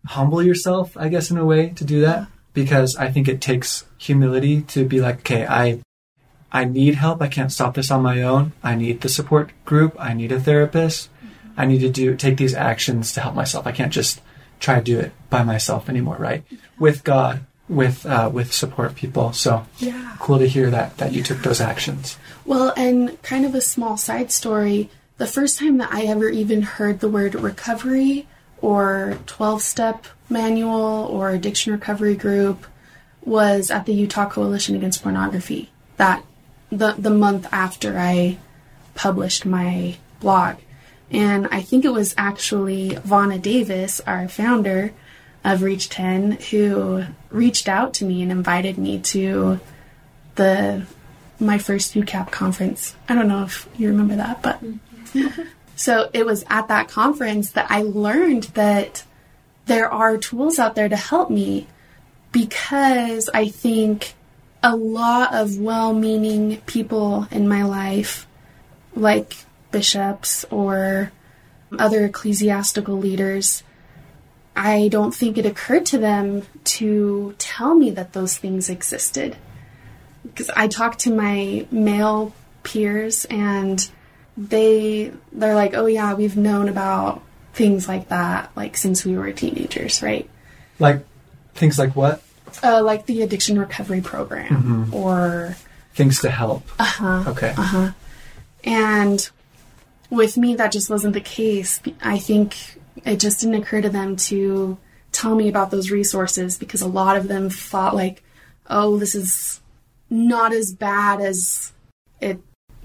humble 0.06 0.42
yourself, 0.42 0.96
I 0.96 1.08
guess, 1.08 1.30
in 1.30 1.37
a 1.38 1.44
way 1.44 1.68
to 1.76 1.85
do 1.85 2.00
that. 2.00 2.26
Because 2.54 2.96
I 2.96 3.11
think 3.12 3.28
it 3.28 3.40
takes 3.40 3.85
humility 3.99 4.62
to 4.62 4.85
be 4.85 5.00
like, 5.00 5.18
okay, 5.18 5.46
I, 5.46 5.80
I 6.57 6.65
need 6.65 6.95
help. 6.95 7.21
I 7.21 7.29
can't 7.29 7.53
stop 7.53 7.75
this 7.75 7.91
on 7.91 8.01
my 8.03 8.23
own. 8.23 8.53
I 8.63 8.77
need 8.77 9.03
the 9.03 9.11
support 9.11 9.51
group. 9.67 9.95
I 9.99 10.15
need 10.15 10.33
a 10.33 10.41
therapist. 10.41 11.11
I 11.55 11.67
need 11.67 11.81
to 11.81 11.91
do 11.91 12.17
take 12.17 12.39
these 12.39 12.55
actions 12.55 13.13
to 13.13 13.21
help 13.21 13.35
myself. 13.35 13.67
I 13.67 13.73
can't 13.73 13.93
just 13.93 14.23
try 14.59 14.77
to 14.77 14.83
do 14.83 14.99
it 14.99 15.13
by 15.29 15.43
myself 15.43 15.91
anymore, 15.91 16.17
right? 16.19 16.45
With 16.79 17.05
God, 17.05 17.45
with 17.69 18.07
uh, 18.07 18.31
with 18.33 18.55
support 18.55 18.95
people. 18.95 19.35
So 19.35 19.67
Yeah. 19.79 20.17
cool 20.19 20.39
to 20.39 20.47
hear 20.49 20.71
that 20.71 20.97
that 20.97 21.13
you 21.13 21.23
took 21.23 21.43
those 21.43 21.61
actions. 21.61 22.17
Well, 22.47 22.73
and 22.75 23.21
kind 23.23 23.45
of 23.45 23.55
a 23.55 23.61
small 23.61 23.99
side 23.99 24.33
story 24.33 24.89
the 25.19 25.27
first 25.27 25.59
time 25.59 25.77
that 25.77 25.93
I 25.93 26.05
ever 26.05 26.31
even 26.31 26.63
heard 26.63 27.01
the 27.01 27.09
word 27.09 27.35
recovery 27.35 28.27
or 28.63 29.19
12 29.27 29.61
step 29.61 30.07
manual 30.31 31.07
or 31.11 31.31
addiction 31.31 31.73
recovery 31.73 32.17
group 32.17 32.67
was 33.23 33.71
at 33.71 33.85
the 33.85 33.93
Utah 33.93 34.29
Coalition 34.29 34.75
Against 34.75 35.03
Pornography. 35.03 35.71
That 35.99 36.23
the 36.70 36.94
the 36.99 37.11
month 37.11 37.46
after 37.52 37.99
I 37.99 38.38
published 38.94 39.46
my 39.46 39.96
blog. 40.20 40.56
And 41.11 41.46
I 41.52 41.62
think 41.62 41.85
it 41.85 41.92
was 41.92 42.14
actually 42.18 42.90
Vauna 42.90 43.40
Davis, 43.40 44.00
our 44.06 44.28
founder 44.28 44.92
of 45.44 45.62
Reach 45.62 45.88
10, 45.88 46.32
who 46.50 47.04
reached 47.30 47.68
out 47.68 47.94
to 47.94 48.04
me 48.04 48.23
and 48.23 48.32
invited 48.32 48.76
me 48.76 48.99
to 49.00 49.61
the 50.35 50.85
my 51.38 51.58
first 51.58 51.94
UCAP 51.94 52.30
conference. 52.30 52.96
I 53.08 53.14
don't 53.14 53.28
know 53.28 53.44
if 53.44 53.68
you 53.76 53.88
remember 53.88 54.16
that, 54.16 54.42
but 54.42 54.62
mm-hmm. 54.64 55.42
so 55.76 56.11
it 56.12 56.26
was 56.26 56.44
at 56.49 56.68
that 56.68 56.88
conference 56.88 57.50
that 57.50 57.70
I 57.70 57.82
learned 57.82 58.44
that 58.54 59.04
there 59.66 59.92
are 59.92 60.16
tools 60.16 60.58
out 60.58 60.75
there 60.75 60.88
to 60.88 60.96
help 60.96 61.30
me 61.30 61.66
because 62.32 63.28
I 63.32 63.49
think 63.49 64.15
a 64.66 64.75
lot 64.75 65.32
of 65.32 65.61
well 65.61 65.92
meaning 65.92 66.61
people 66.66 67.28
in 67.30 67.46
my 67.49 67.62
life, 67.62 68.26
like 68.96 69.37
bishops 69.70 70.44
or 70.50 71.12
other 71.78 72.04
ecclesiastical 72.06 72.99
leaders, 72.99 73.62
I 74.56 74.88
don't 74.88 75.14
think 75.14 75.38
it 75.38 75.46
occurred 75.46 75.87
to 75.87 75.99
them 75.99 76.42
to 76.64 77.37
tell 77.38 77.76
me 77.76 77.90
that 77.90 78.12
those 78.12 78.37
things 78.38 78.68
existed. 78.68 79.37
Because 80.25 80.50
I 80.50 80.66
talk 80.66 80.99
to 80.99 81.12
my 81.12 81.66
male 81.70 82.35
peers 82.64 83.25
and 83.26 83.88
they 84.37 85.12
they're 85.30 85.54
like, 85.54 85.75
"Oh 85.75 85.87
yeah, 85.87 86.14
we've 86.14 86.37
known 86.37 86.68
about 86.68 87.23
things 87.54 87.87
like 87.87 88.08
that 88.08 88.50
like 88.56 88.76
since 88.76 89.04
we 89.04 89.16
were 89.16 89.30
teenagers, 89.30 90.02
right?" 90.02 90.28
Like 90.80 91.06
things 91.54 91.78
like 91.78 91.94
what? 91.94 92.20
Uh, 92.63 92.83
like 92.83 93.07
the 93.07 93.23
addiction 93.23 93.59
recovery 93.59 94.01
program 94.01 94.93
or 94.93 95.57
things 95.95 96.21
to 96.21 96.31
help. 96.31 96.69
Uh 96.79 96.85
huh. 96.85 97.25
Okay. 97.29 97.55
And 98.65 99.29
with 100.11 100.37
me, 100.37 100.55
that 100.57 100.73
just 100.73 100.91
wasn't 100.91 101.15
the 101.15 101.21
case. 101.21 101.81
I 102.03 102.19
think 102.19 102.57
it 103.05 103.21
just 103.21 103.41
didn't 103.41 103.63
occur 103.63 103.81
to 103.81 103.89
them 103.89 104.17
to 104.17 104.79
tell 105.13 105.35
me 105.35 105.49
about 105.49 105.71
those 105.71 105.91
resources 105.91 106.59
because 106.59 106.83
a 106.83 106.89
lot 106.89 107.17
of 107.17 107.29
them 107.29 107.49
thought, 107.51 107.95
like, 107.95 108.23
oh, 108.69 108.99
this 108.99 109.15
is 109.15 109.61
not 110.11 110.53
as 110.53 110.73
bad 110.73 111.21
as 111.21 111.73
it 112.21 112.39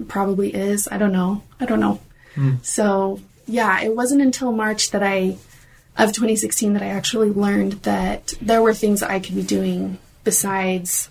probably 0.08 0.54
is. 0.54 0.88
I 0.90 0.98
don't 0.98 1.12
know. 1.12 1.42
I 1.60 1.66
don't 1.66 1.80
know. 1.80 2.00
So, 2.62 3.20
yeah, 3.46 3.82
it 3.82 3.94
wasn't 3.94 4.22
until 4.22 4.52
March 4.52 4.90
that 4.92 5.02
I, 5.02 5.36
of 5.96 6.12
2016, 6.12 6.72
that 6.74 6.82
I 6.82 6.86
actually 6.88 7.30
learned 7.30 7.72
that 7.82 8.34
there 8.40 8.62
were 8.62 8.74
things 8.74 9.02
I 9.02 9.20
could 9.20 9.34
be 9.34 9.42
doing 9.42 9.98
besides 10.24 11.08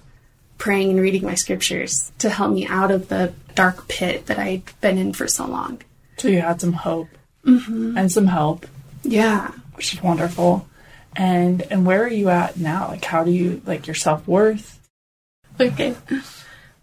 praying 0.58 0.92
and 0.92 1.00
reading 1.02 1.24
my 1.24 1.36
scriptures 1.36 2.12
to 2.20 2.30
help 2.30 2.52
me 2.54 2.66
out 2.68 2.92
of 2.92 3.08
the 3.10 3.34
dark 3.56 3.88
pit 3.88 4.28
that 4.28 4.40
I'd 4.40 4.64
been 4.82 4.98
in 4.98 5.14
for 5.14 5.28
so 5.28 5.46
long. 5.46 5.82
So 6.18 6.28
you 6.28 6.42
had 6.42 6.62
some 6.62 6.74
hope 6.74 7.10
and 7.44 8.12
some 8.12 8.28
help, 8.28 8.66
Yeah. 9.04 9.52
which 9.74 9.94
is 9.94 10.04
wonderful. 10.04 10.68
And 11.16 11.64
and 11.64 11.86
where 11.86 12.04
are 12.04 12.08
you 12.08 12.30
at 12.30 12.58
now? 12.58 12.88
Like, 12.88 13.04
how 13.04 13.24
do 13.24 13.32
you 13.32 13.62
like 13.66 13.86
your 13.88 13.96
self 13.96 14.26
worth? 14.28 14.80
Okay. 15.60 15.96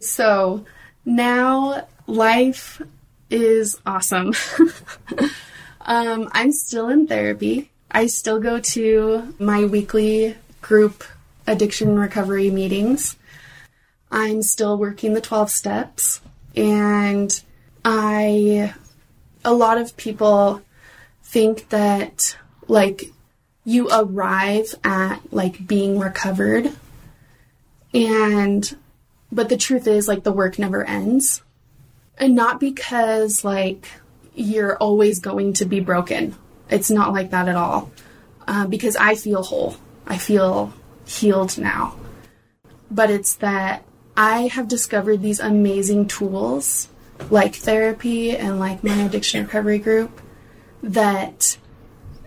So 0.01 0.67
now 1.05 1.87
life 2.07 2.83
is 3.31 3.81
awesome. 3.87 4.35
um, 5.81 6.29
I'm 6.33 6.53
still 6.53 6.89
in 6.89 7.07
therapy. 7.07 7.71
I 7.91 8.07
still 8.07 8.39
go 8.39 8.61
to 8.61 9.35
my 9.39 9.65
weekly 9.65 10.37
group 10.61 11.05
addiction 11.47 11.99
recovery 11.99 12.51
meetings. 12.51 13.17
I'm 14.11 14.43
still 14.43 14.77
working 14.77 15.15
the 15.15 15.21
12 15.21 15.51
steps. 15.51 16.21
And 16.55 17.43
I, 17.85 18.75
a 19.45 19.53
lot 19.53 19.79
of 19.79 19.97
people 19.97 20.63
think 21.23 21.69
that 21.71 22.37
like 22.69 23.13
you 23.65 23.89
arrive 23.91 24.75
at 24.83 25.21
like 25.31 25.67
being 25.67 25.99
recovered 25.99 26.73
and 27.93 28.77
but 29.31 29.51
the 29.51 29.57
truth 29.59 29.87
is 29.87 30.09
like 30.09 30.25
the 30.25 30.33
work 30.33 30.59
never 30.59 30.85
ends 30.85 31.43
and 32.17 32.35
not 32.35 32.61
because 32.61 33.45
like 33.45 33.89
you're 34.35 34.77
always 34.79 35.21
going 35.21 35.53
to 35.53 35.67
be 35.67 35.81
broken 35.81 36.35
it's 36.71 36.91
not 36.91 37.13
like 37.13 37.31
that 37.31 37.49
at 37.49 37.57
all. 37.57 37.91
Uh, 38.47 38.67
because 38.67 38.97
i 38.97 39.15
feel 39.15 39.43
whole. 39.43 39.77
I 40.07 40.19
feel 40.19 40.73
healed 41.07 41.59
now. 41.59 41.97
But 42.91 43.11
it's 43.11 43.35
that 43.37 43.85
i 44.17 44.49
have 44.49 44.67
discovered 44.69 45.23
these 45.23 45.39
amazing 45.39 46.09
tools 46.09 46.89
like 47.31 47.55
therapy 47.55 48.37
and 48.37 48.59
like 48.59 48.83
my 48.83 48.95
addiction 49.03 49.45
recovery 49.45 49.79
group 49.79 50.21
that 50.83 51.59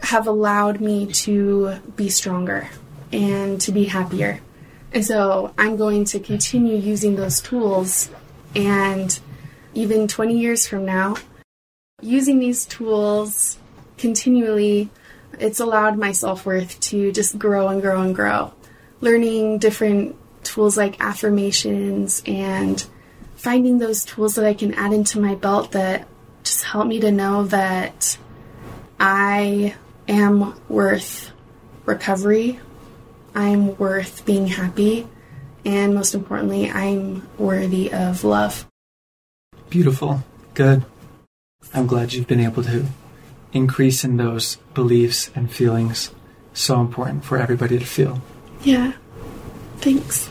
have 0.04 0.28
allowed 0.28 0.82
me 0.82 1.06
to 1.06 1.76
be 1.96 2.10
stronger 2.10 2.70
and 3.12 3.60
to 3.62 3.72
be 3.72 3.86
happier. 3.86 4.42
And 4.94 5.06
so 5.06 5.54
I'm 5.58 5.78
going 5.78 6.06
to 6.06 6.20
continue 6.20 6.76
using 6.76 7.16
those 7.16 7.40
tools 7.40 8.10
and 8.56 9.18
even 9.74 10.08
20 10.08 10.38
years 10.38 10.68
from 10.68 10.86
now, 10.86 11.16
using 12.02 12.40
these 12.40 12.66
tools 12.66 13.58
continually, 14.02 14.90
it's 15.40 15.60
allowed 15.60 15.98
my 15.98 16.12
self 16.12 16.46
worth 16.46 16.80
to 16.82 17.12
just 17.12 17.40
grow 17.40 17.70
and 17.70 17.82
grow 17.82 18.02
and 18.02 18.14
grow. 18.14 18.54
Learning 19.00 19.60
different 19.60 20.18
tools 20.44 20.76
like 20.76 21.00
affirmations 21.00 22.22
and 22.26 22.86
finding 23.36 23.78
those 23.78 24.04
tools 24.04 24.36
that 24.36 24.46
I 24.46 24.54
can 24.54 24.74
add 24.74 24.92
into 24.92 25.20
my 25.20 25.36
belt 25.36 25.72
that 25.72 26.08
just 26.44 26.64
help 26.64 26.88
me 26.88 27.00
to 27.00 27.12
know 27.12 27.46
that 27.46 28.18
I 29.00 29.76
am 30.08 30.60
worth 30.68 31.32
recovery. 31.86 32.60
I'm 33.34 33.78
worth 33.78 34.26
being 34.26 34.48
happy. 34.48 35.08
And 35.64 35.94
most 35.94 36.16
importantly, 36.16 36.70
I'm 36.70 37.28
worthy 37.38 37.94
of 37.94 38.24
love. 38.24 38.68
Beautiful. 39.70 40.24
Good. 40.56 40.84
I'm 41.74 41.86
glad 41.86 42.14
you've 42.14 42.28
been 42.28 42.40
able 42.40 42.64
to 42.64 42.86
increase 43.54 44.04
in 44.04 44.18
those 44.18 44.58
beliefs 44.74 45.32
and 45.36 45.52
feelings. 45.52 46.12
So 46.54 46.82
important 46.82 47.24
for 47.24 47.38
everybody 47.38 47.80
to 47.80 47.86
feel. 47.86 48.22
Yeah. 48.62 48.94
Thanks. 49.78 50.30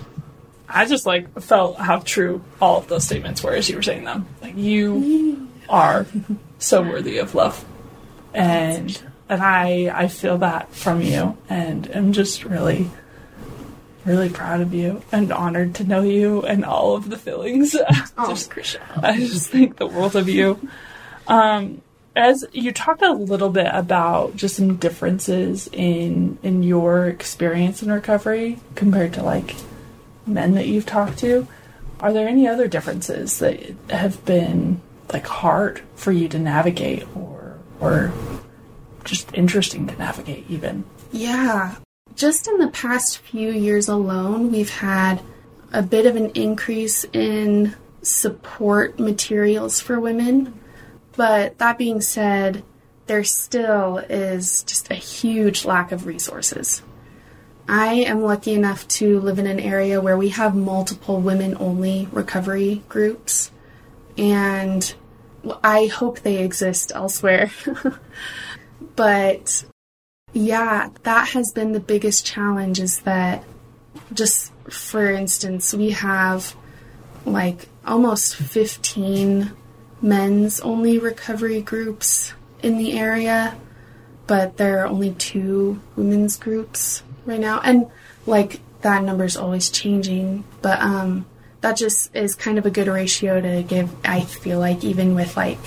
I 0.68 0.84
just 0.84 1.06
like 1.06 1.40
felt 1.40 1.78
how 1.78 1.98
true 1.98 2.42
all 2.60 2.78
of 2.78 2.88
those 2.88 3.04
statements 3.04 3.42
were 3.42 3.54
as 3.54 3.68
you 3.68 3.76
were 3.76 3.82
saying 3.82 4.04
them. 4.04 4.28
Like 4.40 4.56
you 4.56 5.48
are 5.68 6.06
so 6.58 6.82
worthy 6.82 7.18
of 7.18 7.34
love, 7.34 7.64
and 8.32 9.02
and 9.28 9.42
I 9.42 9.90
I 9.92 10.08
feel 10.08 10.38
that 10.38 10.72
from 10.72 11.02
you, 11.02 11.36
and 11.48 11.90
I'm 11.92 12.12
just 12.12 12.44
really 12.44 12.88
really 14.04 14.28
proud 14.30 14.60
of 14.60 14.72
you 14.72 15.02
and 15.12 15.32
honored 15.32 15.74
to 15.76 15.84
know 15.84 16.02
you 16.02 16.42
and 16.42 16.64
all 16.64 16.94
of 16.94 17.10
the 17.10 17.18
feelings. 17.18 17.72
just, 18.26 18.78
I 18.96 19.16
just 19.18 19.50
think 19.50 19.76
the 19.76 19.86
world 19.86 20.16
of 20.16 20.28
you. 20.28 20.68
Um, 21.26 21.82
as 22.16 22.44
you 22.52 22.72
talked 22.72 23.02
a 23.02 23.12
little 23.12 23.50
bit 23.50 23.68
about 23.72 24.36
just 24.36 24.56
some 24.56 24.76
differences 24.76 25.68
in 25.72 26.38
in 26.42 26.62
your 26.62 27.06
experience 27.06 27.82
in 27.82 27.92
recovery 27.92 28.58
compared 28.74 29.12
to 29.14 29.22
like 29.22 29.54
men 30.26 30.54
that 30.54 30.66
you've 30.66 30.86
talked 30.86 31.18
to, 31.18 31.46
are 32.00 32.12
there 32.12 32.28
any 32.28 32.48
other 32.48 32.68
differences 32.68 33.38
that 33.38 33.74
have 33.90 34.24
been 34.24 34.80
like 35.12 35.26
hard 35.26 35.82
for 35.94 36.12
you 36.12 36.28
to 36.28 36.38
navigate 36.38 37.04
or 37.16 37.58
or 37.80 38.12
just 39.04 39.32
interesting 39.34 39.86
to 39.86 39.96
navigate 39.96 40.44
even? 40.48 40.84
Yeah. 41.12 41.76
Just 42.14 42.48
in 42.48 42.58
the 42.58 42.68
past 42.68 43.18
few 43.18 43.50
years 43.50 43.88
alone, 43.88 44.52
we've 44.52 44.70
had 44.70 45.22
a 45.72 45.82
bit 45.82 46.06
of 46.06 46.16
an 46.16 46.30
increase 46.30 47.04
in 47.12 47.74
support 48.02 48.98
materials 48.98 49.80
for 49.80 50.00
women. 50.00 50.59
But 51.20 51.58
that 51.58 51.76
being 51.76 52.00
said, 52.00 52.62
there 53.06 53.24
still 53.24 53.98
is 53.98 54.62
just 54.62 54.90
a 54.90 54.94
huge 54.94 55.66
lack 55.66 55.92
of 55.92 56.06
resources. 56.06 56.80
I 57.68 57.92
am 57.92 58.22
lucky 58.22 58.54
enough 58.54 58.88
to 58.88 59.20
live 59.20 59.38
in 59.38 59.46
an 59.46 59.60
area 59.60 60.00
where 60.00 60.16
we 60.16 60.30
have 60.30 60.56
multiple 60.56 61.20
women 61.20 61.58
only 61.60 62.08
recovery 62.10 62.80
groups, 62.88 63.50
and 64.16 64.94
I 65.62 65.88
hope 65.88 66.20
they 66.20 66.38
exist 66.38 66.90
elsewhere. 66.94 67.50
but 68.96 69.66
yeah, 70.32 70.88
that 71.02 71.28
has 71.28 71.52
been 71.52 71.72
the 71.72 71.80
biggest 71.80 72.24
challenge 72.24 72.80
is 72.80 73.00
that 73.00 73.44
just 74.14 74.54
for 74.70 75.10
instance, 75.10 75.74
we 75.74 75.90
have 75.90 76.56
like 77.26 77.68
almost 77.84 78.36
15 78.36 79.54
men's 80.02 80.60
only 80.60 80.98
recovery 80.98 81.60
groups 81.60 82.32
in 82.62 82.78
the 82.78 82.98
area, 82.98 83.56
but 84.26 84.56
there 84.56 84.80
are 84.80 84.86
only 84.86 85.12
two 85.12 85.80
women's 85.96 86.36
groups 86.36 87.02
right 87.26 87.40
now. 87.40 87.60
And 87.60 87.86
like 88.26 88.60
that 88.82 89.02
number 89.02 89.24
is 89.24 89.36
always 89.36 89.70
changing, 89.70 90.44
but 90.62 90.80
um 90.80 91.26
that 91.60 91.76
just 91.76 92.14
is 92.16 92.34
kind 92.34 92.58
of 92.58 92.64
a 92.64 92.70
good 92.70 92.88
ratio 92.88 93.40
to 93.40 93.62
give 93.62 93.94
I 94.04 94.22
feel 94.22 94.58
like 94.58 94.84
even 94.84 95.14
with 95.14 95.36
like 95.36 95.58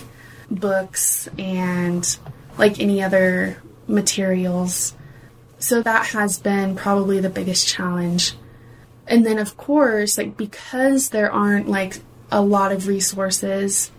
books 0.50 1.28
and 1.38 2.18
like 2.58 2.80
any 2.80 3.04
other 3.04 3.62
materials. 3.88 4.96
So 5.60 5.82
that 5.82 6.08
has 6.08 6.40
been 6.40 6.76
probably 6.76 7.20
the 7.20 7.30
biggest 7.30 7.68
challenge. 7.68 8.34
And 9.08 9.26
then 9.26 9.38
of 9.38 9.58
course, 9.58 10.18
like 10.18 10.38
because 10.38 11.10
there 11.10 11.32
aren't 11.32 11.68
like 11.68 12.00
a 12.32 12.42
lot 12.42 12.72
of 12.72 12.88
resources 12.88 13.92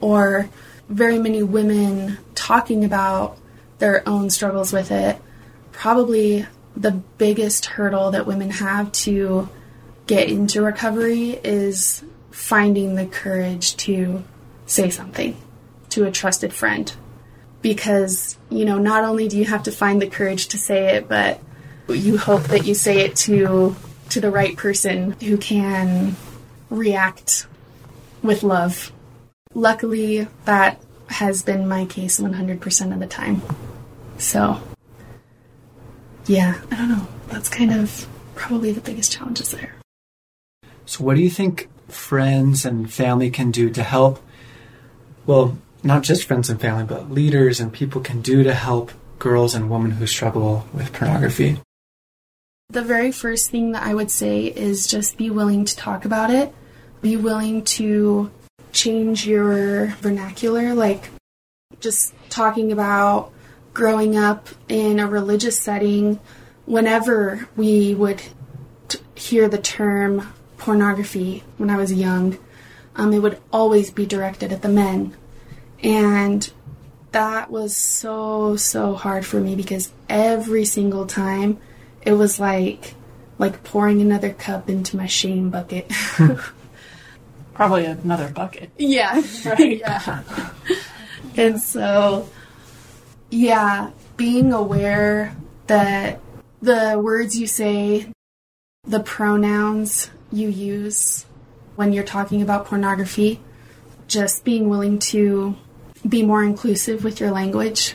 or 0.00 0.48
very 0.88 1.18
many 1.18 1.42
women 1.42 2.18
talking 2.34 2.84
about 2.84 3.38
their 3.78 4.06
own 4.08 4.30
struggles 4.30 4.72
with 4.72 4.90
it, 4.90 5.20
probably 5.72 6.46
the 6.76 6.92
biggest 6.92 7.66
hurdle 7.66 8.10
that 8.10 8.26
women 8.26 8.50
have 8.50 8.92
to 8.92 9.48
get 10.06 10.28
into 10.28 10.62
recovery 10.62 11.30
is 11.42 12.04
finding 12.30 12.94
the 12.94 13.06
courage 13.06 13.76
to 13.76 14.22
say 14.66 14.90
something 14.90 15.36
to 15.88 16.04
a 16.04 16.10
trusted 16.10 16.52
friend. 16.52 16.94
Because, 17.62 18.36
you 18.50 18.64
know, 18.64 18.78
not 18.78 19.04
only 19.04 19.26
do 19.26 19.36
you 19.36 19.44
have 19.46 19.64
to 19.64 19.72
find 19.72 20.00
the 20.00 20.06
courage 20.06 20.48
to 20.48 20.58
say 20.58 20.96
it, 20.96 21.08
but 21.08 21.40
you 21.88 22.18
hope 22.18 22.44
that 22.44 22.66
you 22.66 22.74
say 22.74 23.00
it 23.00 23.16
to 23.16 23.74
to 24.10 24.20
the 24.20 24.30
right 24.30 24.56
person 24.56 25.12
who 25.20 25.36
can 25.36 26.14
react 26.70 27.46
with 28.22 28.42
love. 28.42 28.92
Luckily, 29.56 30.28
that 30.44 30.78
has 31.06 31.42
been 31.42 31.66
my 31.66 31.86
case 31.86 32.20
100% 32.20 32.92
of 32.92 33.00
the 33.00 33.06
time. 33.06 33.40
So, 34.18 34.60
yeah, 36.26 36.60
I 36.70 36.76
don't 36.76 36.90
know. 36.90 37.08
That's 37.28 37.48
kind 37.48 37.72
of 37.72 38.06
probably 38.34 38.72
the 38.72 38.82
biggest 38.82 39.12
challenges 39.12 39.52
there. 39.52 39.74
So, 40.84 41.02
what 41.02 41.16
do 41.16 41.22
you 41.22 41.30
think 41.30 41.70
friends 41.88 42.66
and 42.66 42.92
family 42.92 43.30
can 43.30 43.50
do 43.50 43.70
to 43.70 43.82
help, 43.82 44.22
well, 45.24 45.56
not 45.82 46.02
just 46.02 46.24
friends 46.24 46.50
and 46.50 46.60
family, 46.60 46.84
but 46.84 47.10
leaders 47.10 47.58
and 47.58 47.72
people 47.72 48.02
can 48.02 48.20
do 48.20 48.42
to 48.42 48.52
help 48.52 48.92
girls 49.18 49.54
and 49.54 49.70
women 49.70 49.92
who 49.92 50.06
struggle 50.06 50.66
with 50.74 50.92
pornography? 50.92 51.56
The 52.68 52.82
very 52.82 53.10
first 53.10 53.50
thing 53.50 53.72
that 53.72 53.84
I 53.84 53.94
would 53.94 54.10
say 54.10 54.44
is 54.44 54.86
just 54.86 55.16
be 55.16 55.30
willing 55.30 55.64
to 55.64 55.74
talk 55.74 56.04
about 56.04 56.28
it. 56.28 56.52
Be 57.00 57.16
willing 57.16 57.64
to 57.64 58.30
change 58.72 59.26
your 59.26 59.88
vernacular, 60.00 60.74
like 60.74 61.10
just 61.80 62.14
talking 62.28 62.72
about 62.72 63.32
growing 63.74 64.16
up 64.16 64.48
in 64.68 64.98
a 64.98 65.06
religious 65.06 65.58
setting. 65.58 66.20
Whenever 66.64 67.48
we 67.56 67.94
would 67.94 68.22
t- 68.88 68.98
hear 69.14 69.48
the 69.48 69.58
term 69.58 70.32
pornography 70.58 71.44
when 71.58 71.70
I 71.70 71.76
was 71.76 71.92
young, 71.92 72.38
um, 72.96 73.12
it 73.12 73.20
would 73.20 73.38
always 73.52 73.90
be 73.90 74.06
directed 74.06 74.52
at 74.52 74.62
the 74.62 74.68
men. 74.68 75.16
And 75.82 76.50
that 77.12 77.50
was 77.50 77.76
so, 77.76 78.56
so 78.56 78.94
hard 78.94 79.24
for 79.24 79.40
me 79.40 79.54
because 79.54 79.92
every 80.08 80.64
single 80.64 81.06
time 81.06 81.58
it 82.02 82.12
was 82.12 82.40
like 82.40 82.94
like 83.38 83.62
pouring 83.64 84.00
another 84.00 84.32
cup 84.32 84.70
into 84.70 84.96
my 84.96 85.06
shame 85.06 85.50
bucket. 85.50 85.90
Probably 87.56 87.86
another 87.86 88.28
bucket. 88.28 88.70
yeah. 88.76 89.22
Right. 89.44 89.78
yeah. 89.78 90.22
and 91.36 91.60
so 91.60 92.28
yeah, 93.30 93.90
being 94.16 94.52
aware 94.52 95.34
that 95.66 96.20
the 96.62 97.00
words 97.02 97.38
you 97.38 97.46
say, 97.46 98.12
the 98.84 99.00
pronouns 99.00 100.10
you 100.30 100.48
use 100.48 101.26
when 101.76 101.92
you're 101.92 102.04
talking 102.04 102.42
about 102.42 102.66
pornography, 102.66 103.40
just 104.06 104.44
being 104.44 104.68
willing 104.68 104.98
to 104.98 105.56
be 106.08 106.22
more 106.22 106.42
inclusive 106.44 107.04
with 107.04 107.20
your 107.20 107.30
language. 107.30 107.94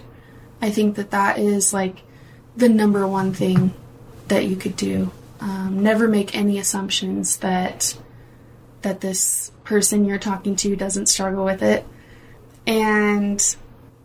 I 0.61 0.69
think 0.69 0.95
that 0.95 1.11
that 1.11 1.39
is 1.39 1.73
like 1.73 2.01
the 2.55 2.69
number 2.69 3.07
one 3.07 3.33
thing 3.33 3.73
that 4.27 4.45
you 4.45 4.55
could 4.55 4.75
do. 4.75 5.11
Um, 5.39 5.81
never 5.81 6.07
make 6.07 6.35
any 6.35 6.59
assumptions 6.59 7.37
that 7.37 7.97
that 8.81 9.01
this 9.01 9.51
person 9.63 10.05
you're 10.05 10.19
talking 10.19 10.55
to 10.57 10.75
doesn't 10.75 11.07
struggle 11.07 11.45
with 11.45 11.61
it. 11.61 11.85
And 12.65 13.55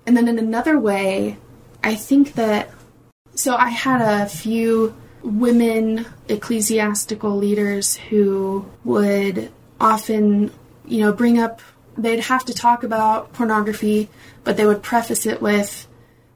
and 0.07 0.17
then 0.17 0.29
in 0.29 0.39
another 0.39 0.79
way, 0.79 1.37
I 1.83 1.95
think 1.95 2.35
that 2.35 2.71
so 3.35 3.55
I 3.55 3.69
had 3.69 4.01
a 4.01 4.27
few 4.27 4.95
women 5.23 6.07
ecclesiastical 6.29 7.37
leaders 7.37 7.97
who 7.97 8.67
would 8.85 9.51
often, 9.81 10.53
you 10.87 11.01
know, 11.01 11.13
bring 11.13 11.39
up 11.39 11.61
they'd 11.99 12.21
have 12.21 12.45
to 12.45 12.53
talk 12.53 12.85
about 12.85 13.33
pornography, 13.33 14.09
but 14.45 14.57
they 14.57 14.67
would 14.67 14.83
preface 14.83 15.27
it 15.27 15.41
with, 15.41 15.87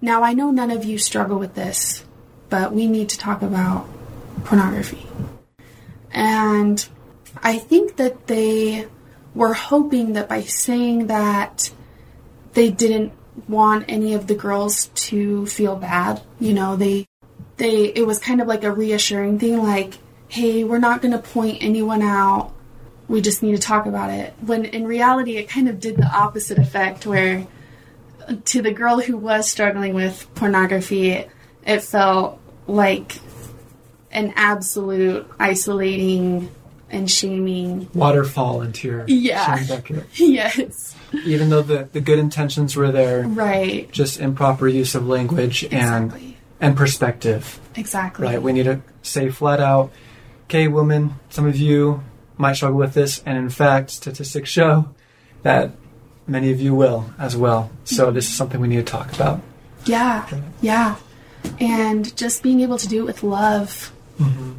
"Now 0.01 0.23
I 0.23 0.33
know 0.33 0.51
none 0.51 0.71
of 0.71 0.85
you 0.85 0.99
struggle 0.99 1.39
with 1.39 1.55
this, 1.55 2.03
but 2.49 2.73
we 2.73 2.87
need 2.87 3.09
to 3.11 3.19
talk 3.19 3.43
about 3.43 3.87
pornography." 4.45 5.07
And 6.13 6.87
I 7.43 7.59
think 7.59 7.97
that 7.97 8.27
they 8.27 8.87
were 9.35 9.55
hoping 9.55 10.15
that 10.15 10.29
by 10.29 10.43
saying 10.43 11.07
that 11.07 11.71
they 12.53 12.71
didn't 12.71 13.13
want 13.49 13.85
any 13.89 14.15
of 14.15 14.27
the 14.27 14.35
girls 14.35 14.87
to 14.95 15.47
feel 15.47 15.77
bad. 15.77 16.23
You 16.39 16.53
know, 16.53 16.77
they 16.77 17.07
they 17.57 17.87
it 17.87 18.07
was 18.07 18.19
kind 18.19 18.41
of 18.41 18.49
like 18.49 18.65
a 18.65 18.73
reassuring 18.73 19.39
thing 19.39 19.63
like, 19.63 19.99
"Hey, 20.29 20.65
we're 20.65 20.79
not 20.79 21.03
going 21.03 21.13
to 21.13 21.19
point 21.19 21.59
anyone 21.61 22.03
out. 22.03 22.53
We 23.09 23.21
just 23.21 23.43
need 23.43 23.53
to 23.53 23.63
talk 23.63 23.87
about 23.87 24.11
it." 24.11 24.35
When 24.45 24.65
in 24.65 24.87
reality 24.87 25.37
it 25.37 25.49
kind 25.49 25.69
of 25.69 25.81
did 25.81 25.97
the 25.97 26.07
opposite 26.07 26.59
effect 26.59 27.07
where 27.07 27.47
to 28.47 28.63
the 28.63 28.73
girl 28.73 29.01
who 29.01 29.17
was 29.17 29.51
struggling 29.51 29.95
with 29.95 30.29
pornography, 30.35 31.25
it 31.67 31.83
felt 31.83 32.39
like 32.67 33.21
an 34.13 34.33
absolute 34.37 35.29
isolating 35.39 36.51
and 36.91 37.11
shaming. 37.11 37.89
Waterfall 37.95 38.63
into 38.63 38.89
your 38.89 39.05
Yeah. 39.07 39.57
shame 39.57 39.67
bucket. 39.69 40.07
yes. 40.19 40.95
Even 41.25 41.51
though 41.51 41.63
the, 41.63 41.89
the 41.93 42.01
good 42.01 42.19
intentions 42.19 42.77
were 42.77 42.91
there, 42.93 43.23
Right. 43.27 43.91
just 43.93 44.21
improper 44.21 44.69
use 44.69 44.95
of 44.95 45.07
language 45.07 45.63
and 45.65 46.07
Exactly. 46.07 46.37
and 46.61 46.77
perspective. 46.77 47.61
Exactly. 47.77 48.27
Right? 48.27 48.43
We 48.43 48.53
need 48.53 48.65
to 48.65 48.81
say 49.03 49.29
flat 49.31 49.61
out, 49.61 49.91
okay, 50.45 50.69
women, 50.69 51.15
some 51.31 51.47
of 51.47 51.57
you 51.57 52.03
might 52.37 52.55
struggle 52.57 52.79
with 52.79 52.95
this, 52.95 53.23
and 53.27 53.37
in 53.39 53.51
fact, 53.51 53.91
statistics 53.91 54.49
show 54.51 54.89
that 55.43 55.73
many 56.27 56.51
of 56.53 56.61
you 56.61 56.75
will 56.75 57.07
as 57.19 57.37
well. 57.37 57.71
So 57.85 58.11
this 58.11 58.27
is 58.29 58.35
something 58.35 58.61
we 58.61 58.69
need 58.69 58.77
to 58.87 58.93
talk 58.93 59.13
about. 59.15 59.41
Yeah. 59.85 60.27
Yeah. 60.61 60.97
And 61.59 62.15
just 62.17 62.43
being 62.43 62.61
able 62.61 62.77
to 62.79 62.89
do 62.89 63.01
it 63.01 63.07
with 63.07 63.23
love. 63.23 63.93
Mm-hmm. 64.21 64.53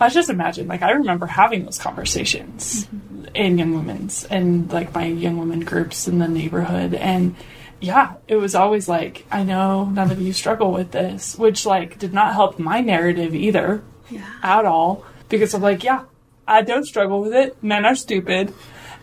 I 0.00 0.08
just 0.08 0.30
imagine, 0.30 0.66
like, 0.68 0.82
I 0.82 0.92
remember 0.92 1.26
having 1.26 1.64
those 1.64 1.78
conversations 1.78 2.88
in 3.34 3.58
young 3.58 3.74
women's 3.74 4.24
and 4.24 4.70
like 4.72 4.94
my 4.94 5.04
young 5.06 5.38
women 5.38 5.60
groups 5.60 6.08
in 6.08 6.18
the 6.18 6.26
neighborhood. 6.28 6.94
And 6.94 7.36
yeah, 7.80 8.14
it 8.28 8.36
was 8.36 8.54
always 8.54 8.88
like, 8.88 9.24
I 9.30 9.42
know 9.44 9.84
none 9.86 10.10
of 10.10 10.20
you 10.20 10.32
struggle 10.32 10.72
with 10.72 10.90
this, 10.90 11.38
which 11.38 11.64
like 11.64 11.98
did 11.98 12.12
not 12.12 12.34
help 12.34 12.58
my 12.58 12.80
narrative 12.80 13.34
either 13.34 13.82
Yeah. 14.10 14.26
at 14.42 14.64
all 14.64 15.04
because 15.28 15.54
I'm 15.54 15.62
like, 15.62 15.84
yeah, 15.84 16.04
I 16.46 16.62
don't 16.62 16.84
struggle 16.84 17.20
with 17.22 17.32
it. 17.32 17.62
Men 17.62 17.84
are 17.84 17.94
stupid. 17.94 18.52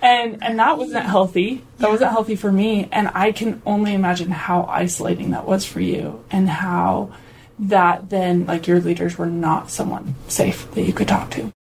And 0.01 0.43
and 0.43 0.59
that 0.59 0.77
wasn't 0.77 1.05
healthy. 1.05 1.63
That 1.79 1.89
wasn't 1.89 2.11
healthy 2.11 2.35
for 2.35 2.51
me. 2.51 2.87
And 2.91 3.09
I 3.15 3.31
can 3.31 3.61
only 3.65 3.93
imagine 3.93 4.29
how 4.29 4.65
isolating 4.65 5.31
that 5.31 5.47
was 5.47 5.65
for 5.65 5.79
you 5.79 6.23
and 6.29 6.47
how 6.49 7.13
that 7.59 8.09
then 8.09 8.45
like 8.45 8.67
your 8.67 8.79
leaders 8.79 9.17
were 9.17 9.25
not 9.25 9.69
someone 9.71 10.15
safe 10.27 10.69
that 10.71 10.83
you 10.83 10.93
could 10.93 11.07
talk 11.07 11.31
to. 11.31 11.51